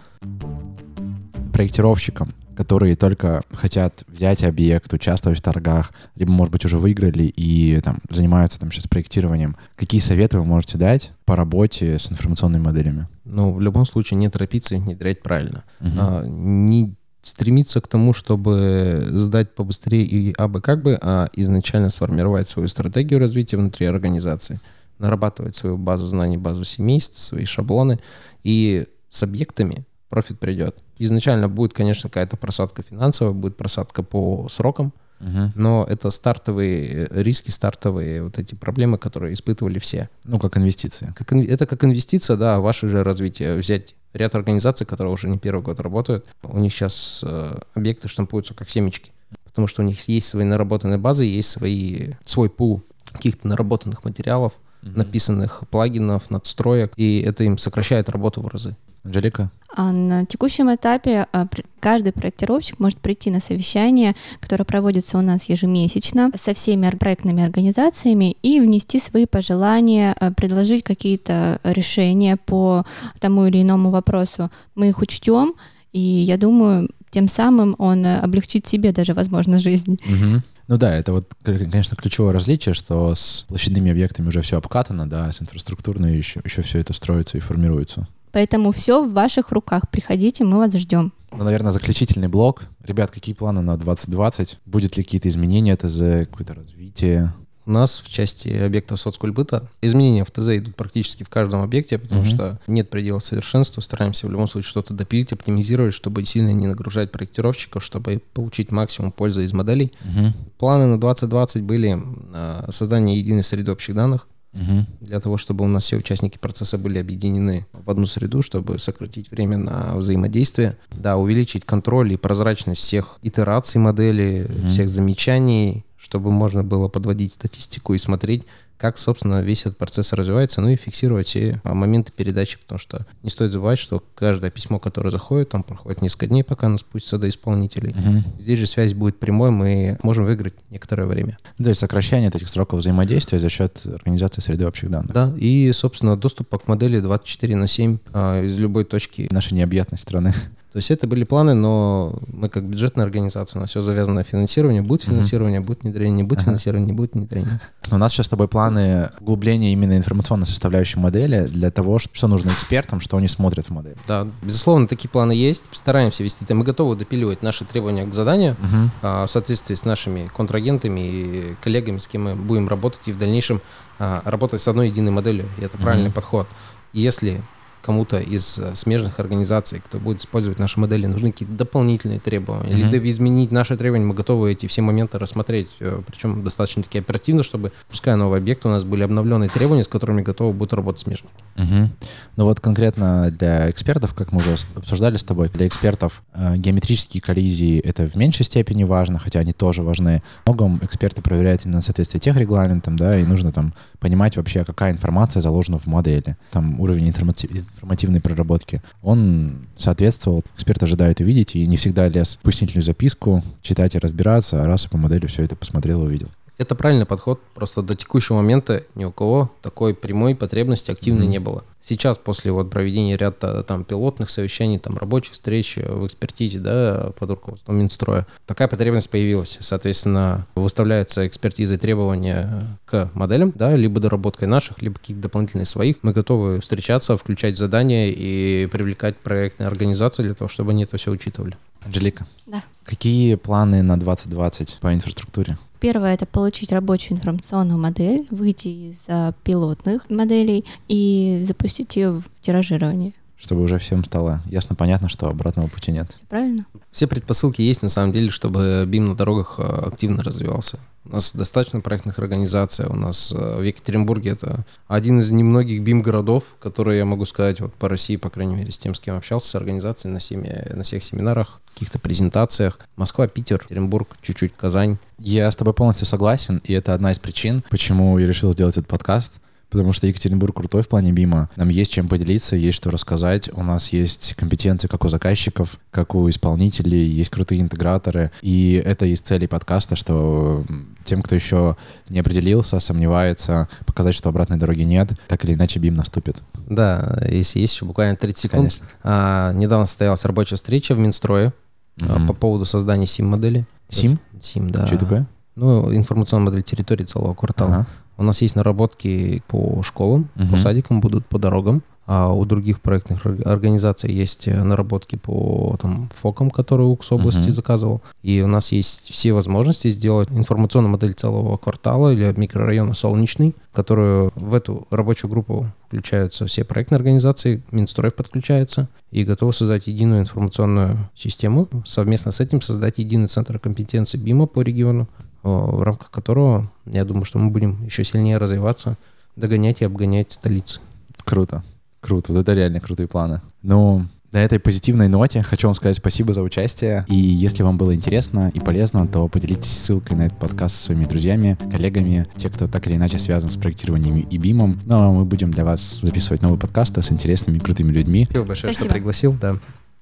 Проектировщикам, 1.53 2.31
которые 2.55 2.95
только 2.95 3.41
хотят 3.51 4.03
взять 4.07 4.43
объект, 4.43 4.91
участвовать 4.93 5.39
в 5.39 5.41
торгах, 5.41 5.91
либо, 6.15 6.31
может 6.31 6.51
быть, 6.51 6.65
уже 6.65 6.77
выиграли 6.77 7.23
и 7.23 7.79
там, 7.81 7.99
занимаются 8.09 8.59
там 8.59 8.71
сейчас 8.71 8.87
проектированием, 8.87 9.55
какие 9.75 10.01
советы 10.01 10.37
вы 10.37 10.45
можете 10.45 10.77
дать 10.77 11.11
по 11.25 11.35
работе 11.35 11.97
с 11.97 12.11
информационными 12.11 12.63
моделями? 12.63 13.07
Ну, 13.23 13.53
в 13.53 13.61
любом 13.61 13.85
случае, 13.85 14.17
не 14.17 14.29
торопиться 14.29 14.75
внедрять 14.75 15.21
правильно. 15.21 15.63
Угу. 15.79 15.89
А, 15.97 16.25
не 16.25 16.95
стремиться 17.21 17.79
к 17.79 17.87
тому, 17.87 18.13
чтобы 18.13 19.01
сдать 19.11 19.55
побыстрее 19.55 20.03
и 20.03 20.33
абы 20.33 20.61
как 20.61 20.83
бы, 20.83 20.99
а 21.01 21.29
изначально 21.33 21.89
сформировать 21.89 22.47
свою 22.47 22.67
стратегию 22.67 23.19
развития 23.19 23.57
внутри 23.57 23.85
организации, 23.85 24.59
нарабатывать 25.03 25.55
свою 25.55 25.77
базу 25.77 26.07
знаний, 26.07 26.37
базу 26.37 26.63
семейств, 26.63 27.19
свои 27.19 27.45
шаблоны, 27.45 27.99
и 28.43 28.87
с 29.09 29.21
объектами 29.21 29.85
профит 30.09 30.39
придет. 30.39 30.77
Изначально 30.97 31.49
будет, 31.49 31.73
конечно, 31.73 32.09
какая-то 32.09 32.37
просадка 32.37 32.83
финансовая, 32.83 33.33
будет 33.33 33.57
просадка 33.57 34.01
по 34.03 34.47
срокам, 34.49 34.93
Угу. 35.19 35.51
Но 35.55 35.85
это 35.89 36.09
стартовые 36.09 37.07
риски, 37.11 37.49
стартовые 37.49 38.23
вот 38.23 38.39
эти 38.39 38.55
проблемы, 38.55 38.97
которые 38.97 39.33
испытывали 39.33 39.79
все. 39.79 40.09
Ну, 40.25 40.37
как 40.37 40.57
инвестиция. 40.57 41.13
Как, 41.13 41.31
это 41.31 41.65
как 41.65 41.83
инвестиция, 41.85 42.35
да, 42.35 42.59
ваше 42.59 42.89
же 42.89 43.05
развитие. 43.05 43.55
Взять 43.55 43.95
ряд 44.11 44.35
организаций, 44.35 44.85
которые 44.85 45.13
уже 45.13 45.29
не 45.29 45.37
первый 45.37 45.61
год 45.61 45.79
работают, 45.79 46.25
у 46.43 46.57
них 46.59 46.73
сейчас 46.73 47.23
э, 47.25 47.57
объекты 47.73 48.09
штампуются 48.09 48.53
как 48.53 48.69
семечки, 48.69 49.11
потому 49.45 49.67
что 49.67 49.81
у 49.81 49.85
них 49.85 50.07
есть 50.09 50.27
свои 50.27 50.43
наработанные 50.43 50.97
базы, 50.97 51.23
есть 51.23 51.49
свои, 51.49 52.11
свой 52.25 52.49
пул 52.49 52.83
каких-то 53.05 53.47
наработанных 53.47 54.03
материалов, 54.03 54.53
mm 54.83 54.97
написанных 54.97 55.63
плагинов, 55.69 56.29
надстроек, 56.29 56.93
и 56.97 57.21
это 57.21 57.43
им 57.43 57.57
сокращает 57.57 58.09
работу 58.09 58.41
в 58.41 58.47
разы. 58.47 58.75
Анжелика? 59.03 59.51
А 59.75 59.91
на 59.91 60.25
текущем 60.25 60.73
этапе 60.73 61.27
а, 61.33 61.47
каждый 61.79 62.13
проектировщик 62.13 62.79
может 62.79 62.99
прийти 62.99 63.31
на 63.31 63.39
совещание, 63.39 64.15
которое 64.39 64.63
проводится 64.63 65.17
у 65.17 65.21
нас 65.21 65.49
ежемесячно 65.49 66.31
со 66.35 66.53
всеми 66.53 66.89
проектными 66.91 67.43
организациями 67.43 68.37
и 68.43 68.61
внести 68.61 68.99
свои 68.99 69.25
пожелания, 69.25 70.15
а, 70.19 70.31
предложить 70.31 70.83
какие-то 70.83 71.59
решения 71.63 72.37
по 72.37 72.85
тому 73.19 73.45
или 73.45 73.61
иному 73.61 73.89
вопросу. 73.89 74.49
Мы 74.75 74.89
их 74.89 74.99
учтем, 74.99 75.55
и 75.91 75.99
я 75.99 76.37
думаю, 76.37 76.89
тем 77.09 77.27
самым 77.27 77.75
он 77.77 78.05
облегчит 78.05 78.65
себе 78.67 78.91
даже, 78.91 79.13
возможно, 79.13 79.59
жизнь. 79.59 79.99
Угу. 80.05 80.41
Ну 80.67 80.77
да, 80.77 80.95
это 80.95 81.11
вот, 81.11 81.31
конечно, 81.43 81.95
ключевое 81.97 82.33
различие, 82.33 82.73
что 82.73 83.13
с 83.15 83.45
площадными 83.47 83.91
объектами 83.91 84.29
уже 84.29 84.41
все 84.41 84.57
обкатано, 84.57 85.09
да, 85.09 85.31
с 85.31 85.41
инфраструктурной 85.41 86.15
еще, 86.15 86.41
еще 86.43 86.61
все 86.61 86.79
это 86.79 86.93
строится 86.93 87.37
и 87.37 87.41
формируется. 87.41 88.07
Поэтому 88.31 88.71
все 88.71 89.05
в 89.05 89.13
ваших 89.13 89.51
руках. 89.51 89.89
Приходите, 89.89 90.43
мы 90.43 90.57
вас 90.57 90.73
ждем. 90.73 91.13
Ну, 91.31 91.43
наверное, 91.43 91.71
заключительный 91.71 92.27
блок. 92.27 92.63
Ребят, 92.83 93.11
какие 93.11 93.35
планы 93.35 93.61
на 93.61 93.77
2020? 93.77 94.59
Будет 94.65 94.97
ли 94.97 95.03
какие-то 95.03 95.29
изменения 95.29 95.75
ТЗ, 95.75 96.27
какое-то 96.29 96.55
развитие? 96.55 97.33
У 97.65 97.71
нас 97.71 98.01
в 98.05 98.09
части 98.09 98.49
объектов 98.49 98.99
соцкульбыта 98.99 99.69
изменения 99.81 100.25
в 100.25 100.31
ТЗ 100.31 100.49
идут 100.57 100.75
практически 100.75 101.23
в 101.23 101.29
каждом 101.29 101.61
объекте, 101.61 101.97
потому 101.97 102.23
mm-hmm. 102.23 102.25
что 102.25 102.59
нет 102.67 102.89
предела 102.89 103.19
совершенства. 103.19 103.81
Стараемся 103.81 104.27
в 104.27 104.31
любом 104.31 104.47
случае 104.47 104.69
что-то 104.69 104.93
допилить, 104.93 105.31
оптимизировать, 105.31 105.93
чтобы 105.93 106.25
сильно 106.25 106.51
не 106.51 106.67
нагружать 106.67 107.11
проектировщиков, 107.11 107.83
чтобы 107.83 108.21
получить 108.33 108.71
максимум 108.71 109.11
пользы 109.11 109.43
из 109.43 109.53
моделей. 109.53 109.93
Mm-hmm. 110.03 110.33
Планы 110.57 110.85
на 110.87 110.99
2020 110.99 111.63
были 111.63 111.97
э, 112.33 112.71
создание 112.71 113.17
единой 113.17 113.43
среды 113.43 113.71
общих 113.71 113.95
данных, 113.95 114.27
угу. 114.53 114.85
для 115.01 115.19
того, 115.19 115.37
чтобы 115.37 115.65
у 115.65 115.67
нас 115.67 115.83
все 115.83 115.97
участники 115.97 116.37
процесса 116.37 116.77
были 116.77 116.99
объединены 116.99 117.65
в 117.73 117.89
одну 117.89 118.05
среду, 118.05 118.41
чтобы 118.41 118.79
сократить 118.79 119.31
время 119.31 119.57
на 119.57 119.95
взаимодействие, 119.95 120.77
да, 120.91 121.17
увеличить 121.17 121.65
контроль 121.65 122.13
и 122.13 122.17
прозрачность 122.17 122.81
всех 122.81 123.19
итераций 123.21 123.79
модели, 123.79 124.47
угу. 124.49 124.67
всех 124.67 124.89
замечаний, 124.89 125.83
чтобы 126.03 126.31
можно 126.31 126.63
было 126.63 126.89
подводить 126.89 127.31
статистику 127.31 127.93
и 127.93 127.97
смотреть, 127.97 128.43
как, 128.77 128.97
собственно, 128.97 129.41
весь 129.41 129.61
этот 129.61 129.77
процесс 129.77 130.11
развивается, 130.11 130.59
ну 130.59 130.67
и 130.67 130.75
фиксировать 130.75 131.27
все 131.27 131.61
а, 131.63 131.73
моменты 131.73 132.11
передачи, 132.11 132.57
потому 132.59 132.77
что 132.77 133.05
не 133.21 133.29
стоит 133.29 133.53
забывать, 133.53 133.79
что 133.79 134.03
каждое 134.13 134.51
письмо, 134.51 134.79
которое 134.79 135.09
заходит, 135.09 135.49
там 135.49 135.63
проходит 135.63 136.01
несколько 136.01 136.27
дней, 136.27 136.43
пока 136.43 136.67
оно 136.67 136.77
спустится 136.77 137.17
до 137.17 137.29
исполнителей. 137.29 137.95
Мгм. 137.95 138.25
Здесь 138.37 138.59
же 138.59 138.67
связь 138.67 138.93
будет 138.93 139.17
прямой, 139.17 139.51
мы 139.51 139.97
можем 140.03 140.25
выиграть 140.25 140.55
некоторое 140.69 141.05
время. 141.05 141.37
То 141.57 141.69
есть 141.69 141.79
сокращение 141.79 142.29
этих 142.29 142.49
сроков 142.49 142.79
взаимодействия 142.79 143.39
за 143.39 143.49
счет 143.49 143.79
организации 143.85 144.41
среды 144.41 144.67
общих 144.67 144.89
данных. 144.89 145.13
Да, 145.13 145.33
и, 145.37 145.71
собственно, 145.71 146.17
доступа 146.17 146.59
к 146.59 146.67
модели 146.67 146.99
24 146.99 147.55
на 147.55 147.69
7 147.69 147.99
а, 148.11 148.43
из 148.43 148.57
любой 148.57 148.83
точки. 148.83 149.29
Наша 149.31 149.55
необъятность 149.55 150.03
страны. 150.03 150.33
То 150.73 150.77
есть 150.77 150.89
это 150.89 151.05
были 151.05 151.23
планы, 151.23 151.53
но 151.53 152.19
мы 152.25 152.49
как 152.49 152.63
бюджетная 152.63 153.05
организация, 153.05 153.59
у 153.59 153.61
нас 153.61 153.69
все 153.69 153.81
завязано 153.81 154.15
на 154.15 154.23
финансирование. 154.23 154.81
Будет 154.81 155.03
финансирование, 155.03 155.59
будет 155.59 155.83
внедрение, 155.83 156.17
не 156.17 156.23
будет 156.23 156.39
Ага. 156.39 156.45
финансирования, 156.45 156.87
не 156.87 156.93
будет 156.93 157.13
внедрения. 157.13 157.59
У 157.91 157.97
нас 157.97 158.11
сейчас 158.11 158.25
с 158.25 158.29
тобой 158.29 158.47
планы 158.47 159.11
углубления 159.19 159.71
именно 159.71 159.95
информационной 159.95 160.47
составляющей 160.47 160.97
модели 160.97 161.45
для 161.45 161.69
того, 161.69 161.99
что 161.99 162.27
нужно 162.27 162.49
экспертам, 162.49 163.01
что 163.01 163.17
они 163.17 163.27
смотрят 163.27 163.67
в 163.67 163.69
модель. 163.69 163.97
Да, 164.07 164.27
безусловно, 164.41 164.87
такие 164.87 165.09
планы 165.09 165.33
есть. 165.33 165.61
Стараемся 165.73 166.23
вести. 166.23 166.51
Мы 166.51 166.63
готовы 166.63 166.95
допиливать 166.95 167.43
наши 167.43 167.65
требования 167.65 168.07
к 168.07 168.13
заданию 168.15 168.57
а, 169.03 169.27
в 169.27 169.29
соответствии 169.29 169.75
с 169.75 169.85
нашими 169.85 170.31
контрагентами 170.35 171.01
и 171.01 171.55
коллегами, 171.61 171.99
с 171.99 172.07
кем 172.07 172.23
мы 172.23 172.35
будем 172.35 172.67
работать, 172.67 173.01
и 173.05 173.11
в 173.11 173.19
дальнейшем 173.19 173.61
а, 173.99 174.23
работать 174.25 174.59
с 174.59 174.67
одной 174.67 174.87
единой 174.89 175.11
моделью. 175.11 175.45
И 175.59 175.63
это 175.63 175.77
правильный 175.77 176.09
подход. 176.09 176.47
Если 176.93 177.43
кому-то 177.83 178.17
из 178.19 178.57
э, 178.57 178.73
смежных 178.75 179.19
организаций, 179.19 179.81
кто 179.85 179.99
будет 179.99 180.21
использовать 180.21 180.57
наши 180.57 180.79
модели, 180.79 181.05
нужны 181.05 181.31
какие-то 181.31 181.53
дополнительные 181.53 182.19
требования, 182.19 182.71
или 182.71 182.83
Мгм. 182.83 182.91
да- 182.91 183.09
изменить 183.09 183.51
наши 183.51 183.75
требования, 183.77 184.05
мы 184.05 184.13
готовы 184.13 184.51
эти 184.51 184.67
все 184.67 184.81
моменты 184.81 185.19
рассмотреть, 185.19 185.67
э, 185.79 186.01
причем 186.07 186.43
достаточно 186.43 186.81
таки 186.83 186.99
оперативно, 186.99 187.43
чтобы, 187.43 187.71
пускай 187.89 188.15
новый 188.15 188.39
объект, 188.39 188.65
у 188.65 188.69
нас 188.69 188.83
были 188.83 189.03
обновленные 189.03 189.49
требования, 189.49 189.83
с 189.83 189.87
которыми 189.87 190.21
готовы 190.21 190.53
будут 190.53 190.73
работать 190.73 191.01
смежники. 191.01 191.33
Мгм. 191.55 191.91
Ну 192.37 192.45
вот 192.45 192.59
конкретно 192.59 193.29
для 193.31 193.69
экспертов, 193.69 194.13
как 194.13 194.31
мы 194.31 194.39
уже 194.39 194.55
обсуждали 194.75 195.17
с 195.17 195.23
тобой, 195.23 195.49
для 195.49 195.67
экспертов 195.67 196.23
э, 196.33 196.55
геометрические 196.57 197.21
коллизии 197.21 197.79
это 197.79 198.07
в 198.07 198.15
меньшей 198.15 198.45
степени 198.45 198.83
важно, 198.85 199.19
хотя 199.19 199.39
они 199.39 199.53
тоже 199.53 199.83
важны. 199.83 200.23
Многом 200.45 200.79
эксперты 200.81 201.21
проверяют 201.21 201.65
именно 201.65 201.81
соответствие 201.81 202.21
тех 202.21 202.37
регламентам, 202.37 202.95
да, 202.97 203.17
и 203.17 203.23
нужно 203.23 203.51
там 203.51 203.73
понимать 203.99 204.37
вообще, 204.37 204.63
какая 204.63 204.91
информация 204.93 205.41
заложена 205.41 205.79
в 205.79 205.85
модели. 205.85 206.37
Там 206.51 206.79
уровень 206.79 207.09
информати- 207.09 207.63
информативной 207.73 208.21
проработки. 208.21 208.81
Он 209.01 209.65
соответствовал, 209.77 210.43
эксперт 210.55 210.81
ожидает 210.83 211.19
увидеть, 211.19 211.55
и 211.55 211.65
не 211.67 211.77
всегда 211.77 212.07
лез 212.07 212.39
пояснительную 212.41 212.83
записку, 212.83 213.43
читать 213.61 213.95
и 213.95 213.99
разбираться, 213.99 214.63
а 214.63 214.67
раз 214.67 214.85
и 214.85 214.89
по 214.89 214.97
модели 214.97 215.27
все 215.27 215.43
это 215.43 215.55
посмотрел 215.55 216.03
и 216.03 216.07
увидел. 216.07 216.29
Это 216.57 216.75
правильный 216.75 217.05
подход, 217.05 217.41
просто 217.55 217.81
до 217.81 217.95
текущего 217.95 218.35
момента 218.37 218.83
ни 218.95 219.05
у 219.05 219.11
кого 219.11 219.51
такой 219.61 219.95
прямой 219.95 220.35
потребности 220.35 220.91
активной 220.91 221.23
Мгм. 221.23 221.31
не 221.31 221.39
было. 221.39 221.63
Сейчас, 221.81 222.17
после 222.17 222.51
вот 222.53 222.69
проведения 222.69 223.17
ряда 223.17 223.61
там 223.63 223.83
пилотных 223.83 224.29
совещаний, 224.29 224.79
там 224.79 224.97
рабочих 224.97 225.33
встреч 225.33 225.77
э, 225.77 225.91
в 225.93 226.07
экспертизе, 226.07 226.59
да, 226.59 227.11
под 227.19 227.31
руководством 227.31 227.77
Минстроя, 227.77 228.25
такая 228.45 228.69
потребность 228.69 229.09
появилась. 229.09 229.57
Соответственно, 229.59 230.47
выставляются 230.55 231.27
экспертизы 231.27 231.77
требования 231.77 232.77
к 232.85 233.09
моделям, 233.13 233.51
да, 233.53 233.75
либо 233.75 233.99
доработкой 233.99 234.47
наших, 234.47 234.81
либо 234.81 234.97
каких-то 234.97 235.23
дополнительных 235.23 235.67
своих. 235.67 235.97
Мы 236.03 236.13
готовы 236.13 236.61
встречаться, 236.61 237.17
включать 237.17 237.57
задания 237.57 238.13
и 238.15 238.67
привлекать 238.71 239.17
проектные 239.17 239.67
организации 239.67 240.23
для 240.23 240.35
того, 240.35 240.47
чтобы 240.47 240.71
они 240.71 240.83
это 240.83 240.95
все 240.97 241.11
учитывали. 241.11 241.57
Анжелика, 241.85 242.25
Да. 242.45 242.63
какие 242.85 243.35
планы 243.35 243.81
на 243.81 243.99
2020 243.99 244.77
по 244.81 244.93
инфраструктуре? 244.93 245.57
Первое— 245.79 246.13
это 246.15 246.25
получить 246.25 246.71
рабочую 246.71 247.17
информационную 247.17 247.77
модель, 247.77 248.25
выйти 248.31 248.67
из 248.67 249.03
а, 249.09 249.33
пилотных 249.43 250.09
моделей 250.09 250.63
и 250.87 251.41
запустить 251.45 251.95
ее 251.97 252.11
в 252.11 252.23
тиражирование. 252.41 253.13
Чтобы 253.43 253.63
уже 253.63 253.77
всем 253.77 254.05
стало 254.05 254.41
ясно, 254.45 254.73
понятно, 254.73 255.09
что 255.09 255.27
обратного 255.27 255.67
пути 255.67 255.91
нет. 255.91 256.15
Правильно? 256.29 256.65
Все 256.91 257.07
предпосылки 257.07 257.61
есть 257.61 257.81
на 257.81 257.89
самом 257.89 258.13
деле, 258.13 258.29
чтобы 258.29 258.85
БИМ 258.87 259.07
на 259.07 259.15
дорогах 259.15 259.55
э, 259.57 259.63
активно 259.63 260.23
развивался. 260.23 260.79
У 261.03 261.09
нас 261.09 261.33
достаточно 261.35 261.81
проектных 261.81 262.19
организаций. 262.19 262.85
У 262.87 262.95
нас 262.95 263.33
э, 263.35 263.57
в 263.57 263.61
Екатеринбурге 263.61 264.29
это 264.29 264.65
один 264.87 265.19
из 265.19 265.29
немногих 265.29 265.81
БИМ-городов, 265.81 266.55
которые 266.61 266.99
я 266.99 267.05
могу 267.05 267.25
сказать 267.25 267.59
вот 267.59 267.73
по 267.73 267.89
России, 267.89 268.15
по 268.15 268.29
крайней 268.29 268.55
мере, 268.55 268.71
с 268.71 268.77
тем, 268.77 268.95
с 268.95 269.01
кем 269.01 269.17
общался, 269.17 269.49
с 269.49 269.55
организацией 269.55 270.13
на, 270.13 270.19
всеми, 270.19 270.65
на 270.73 270.83
всех 270.83 271.03
семинарах, 271.03 271.59
каких-то 271.73 271.99
презентациях. 271.99 272.79
Москва, 272.95 273.27
Питер, 273.27 273.57
Екатеринбург, 273.57 274.15
чуть-чуть 274.21 274.55
Казань. 274.55 274.99
Я 275.19 275.51
с 275.51 275.57
тобой 275.57 275.73
полностью 275.73 276.07
согласен, 276.07 276.61
и 276.63 276.71
это 276.71 276.93
одна 276.93 277.11
из 277.11 277.19
причин, 277.19 277.61
почему 277.69 278.17
я 278.19 278.25
решил 278.25 278.53
сделать 278.53 278.77
этот 278.77 278.87
подкаст. 278.87 279.33
Потому 279.73 279.91
что 279.91 280.05
Екатеринбург 280.05 280.55
крутой 280.55 280.83
в 280.83 280.87
плане 280.87 281.11
БИМа. 281.11 281.49
Нам 281.55 281.69
есть 281.69 281.91
чем 281.91 282.07
поделиться, 282.07 282.55
есть 282.55 282.77
что 282.77 282.91
рассказать. 282.91 283.49
У 283.53 283.63
нас 283.63 283.91
есть 283.91 284.35
компетенции 284.35 284.87
как 284.87 285.03
у 285.03 285.09
заказчиков, 285.09 285.79
как 285.89 286.13
у 286.13 286.29
исполнителей, 286.29 287.07
есть 287.07 287.31
крутые 287.31 287.59
интеграторы. 287.59 288.29
И 288.43 288.79
это 288.85 289.07
из 289.07 289.19
целей 289.19 289.47
подкаста, 289.47 289.95
что 289.95 290.63
тем, 291.05 291.23
кто 291.23 291.33
еще 291.33 291.75
не 292.09 292.19
определился, 292.19 292.79
сомневается, 292.79 293.67
показать, 293.87 294.13
что 294.13 294.29
обратной 294.29 294.57
дороги 294.57 294.83
нет, 294.83 295.09
так 295.27 295.43
или 295.43 295.55
иначе 295.55 295.79
БИМ 295.79 295.95
наступит. 295.95 296.37
Да, 296.69 297.17
если 297.27 297.59
есть 297.59 297.73
еще 297.75 297.85
буквально 297.85 298.15
30 298.15 298.37
секунд. 298.37 298.59
Конечно. 298.61 298.85
А, 299.03 299.53
недавно 299.53 299.87
состоялась 299.87 300.23
рабочая 300.23 300.57
встреча 300.57 300.93
в 300.93 300.99
Минстрое 300.99 301.51
а, 301.99 302.19
Мгм. 302.19 302.27
по 302.27 302.33
поводу 302.33 302.65
создания 302.65 303.07
СИМ-модели. 303.07 303.65
СИМ? 303.89 304.19
СИМ, 304.39 304.69
да. 304.69 304.85
Что 304.85 304.99
такое? 304.99 305.25
Ну, 305.55 305.93
информационная 305.95 306.45
модель 306.45 306.63
территории 306.63 307.03
целого 307.03 307.33
квартала. 307.33 307.71
Ага. 307.73 307.87
У 308.17 308.23
нас 308.23 308.41
есть 308.41 308.55
наработки 308.55 309.41
по 309.47 309.81
школам, 309.83 310.29
по 310.35 310.43
Мгм. 310.43 310.59
садикам, 310.59 311.01
будут 311.01 311.25
по 311.25 311.39
дорогам. 311.39 311.81
А 312.05 312.33
у 312.33 312.43
других 312.43 312.81
проектных 312.81 313.25
ор- 313.25 313.37
организаций 313.47 314.11
есть 314.11 314.49
э, 314.49 314.61
наработки 314.61 315.15
по 315.15 315.77
там, 315.81 316.09
ФОКам, 316.13 316.51
которые 316.51 316.87
УКС 316.89 317.13
области 317.13 317.39
Мгм. 317.47 317.51
заказывал. 317.53 318.01
И 318.23 318.41
у 318.41 318.47
нас 318.47 318.73
есть 318.73 319.09
все 319.09 319.31
возможности 319.31 319.89
сделать 319.89 320.29
информационную 320.29 320.91
модель 320.91 321.13
целого 321.13 321.55
квартала 321.55 322.11
или 322.11 322.33
микрорайона 322.35 322.93
Солнечный, 322.93 323.55
в 323.71 323.75
которую 323.75 324.33
в 324.35 324.53
эту 324.53 324.85
рабочую 324.89 325.31
группу 325.31 325.67
включаются 325.87 326.45
все 326.45 326.65
проектные 326.65 326.97
организации, 326.97 327.63
Минстрой 327.71 328.11
подключается 328.11 328.89
и 329.11 329.23
готовы 329.23 329.53
создать 329.53 329.87
единую 329.87 330.19
информационную 330.19 330.97
систему. 331.15 331.69
Совместно 331.85 332.33
с 332.33 332.41
этим 332.41 332.61
создать 332.61 332.97
единый 332.97 333.27
центр 333.27 333.59
компетенции 333.59 334.17
БИМа 334.17 334.47
по 334.47 334.59
региону, 334.59 335.07
в 335.43 335.83
рамках 335.83 336.09
которого, 336.09 336.71
я 336.85 337.05
думаю, 337.05 337.25
что 337.25 337.37
мы 337.37 337.51
будем 337.51 337.83
еще 337.85 338.03
сильнее 338.03 338.37
развиваться, 338.37 338.97
догонять 339.35 339.81
и 339.81 339.85
обгонять 339.85 340.31
столицы. 340.31 340.79
Круто. 341.25 341.63
Круто. 342.01 342.33
Вот 342.33 342.41
это 342.41 342.53
реально 342.53 342.79
крутые 342.79 343.07
планы. 343.07 343.41
Ну, 343.61 344.05
на 344.33 344.43
этой 344.43 344.59
позитивной 344.59 345.07
ноте 345.07 345.43
хочу 345.43 345.67
вам 345.67 345.75
сказать 345.75 345.97
спасибо 345.97 346.33
за 346.33 346.41
участие. 346.41 347.05
И 347.07 347.15
если 347.15 347.61
вам 347.61 347.77
было 347.77 347.93
интересно 347.93 348.51
и 348.51 348.59
полезно, 348.59 349.07
то 349.07 349.27
поделитесь 349.27 349.71
ссылкой 349.71 350.17
на 350.17 350.23
этот 350.23 350.39
подкаст 350.39 350.75
со 350.75 350.83
своими 350.85 351.05
друзьями, 351.05 351.55
коллегами, 351.71 352.27
те, 352.35 352.49
кто 352.49 352.67
так 352.67 352.87
или 352.87 352.95
иначе 352.95 353.19
связан 353.19 353.51
с 353.51 353.55
проектированием 353.55 354.21
и 354.21 354.37
БИМом. 354.39 354.79
Ну, 354.85 354.95
а 354.95 355.11
мы 355.11 355.23
будем 355.23 355.51
для 355.51 355.63
вас 355.63 355.99
записывать 356.01 356.41
новые 356.41 356.59
подкасты 356.59 357.03
с 357.03 357.11
интересными 357.11 357.57
и 357.57 357.59
крутыми 357.59 357.91
людьми. 357.91 358.25
Спасибо 358.25 358.45
большое, 358.45 358.73
Спасибо. 358.73 358.89
что 358.89 358.93
пригласил. 358.95 359.33
Да, 359.39 359.55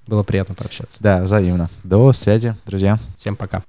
было 0.06 0.22
приятно 0.22 0.54
пообщаться. 0.54 0.98
Да, 1.00 1.22
взаимно. 1.22 1.68
До 1.84 2.10
связи, 2.14 2.56
друзья. 2.64 2.98
Всем 3.18 3.36
пока. 3.36 3.60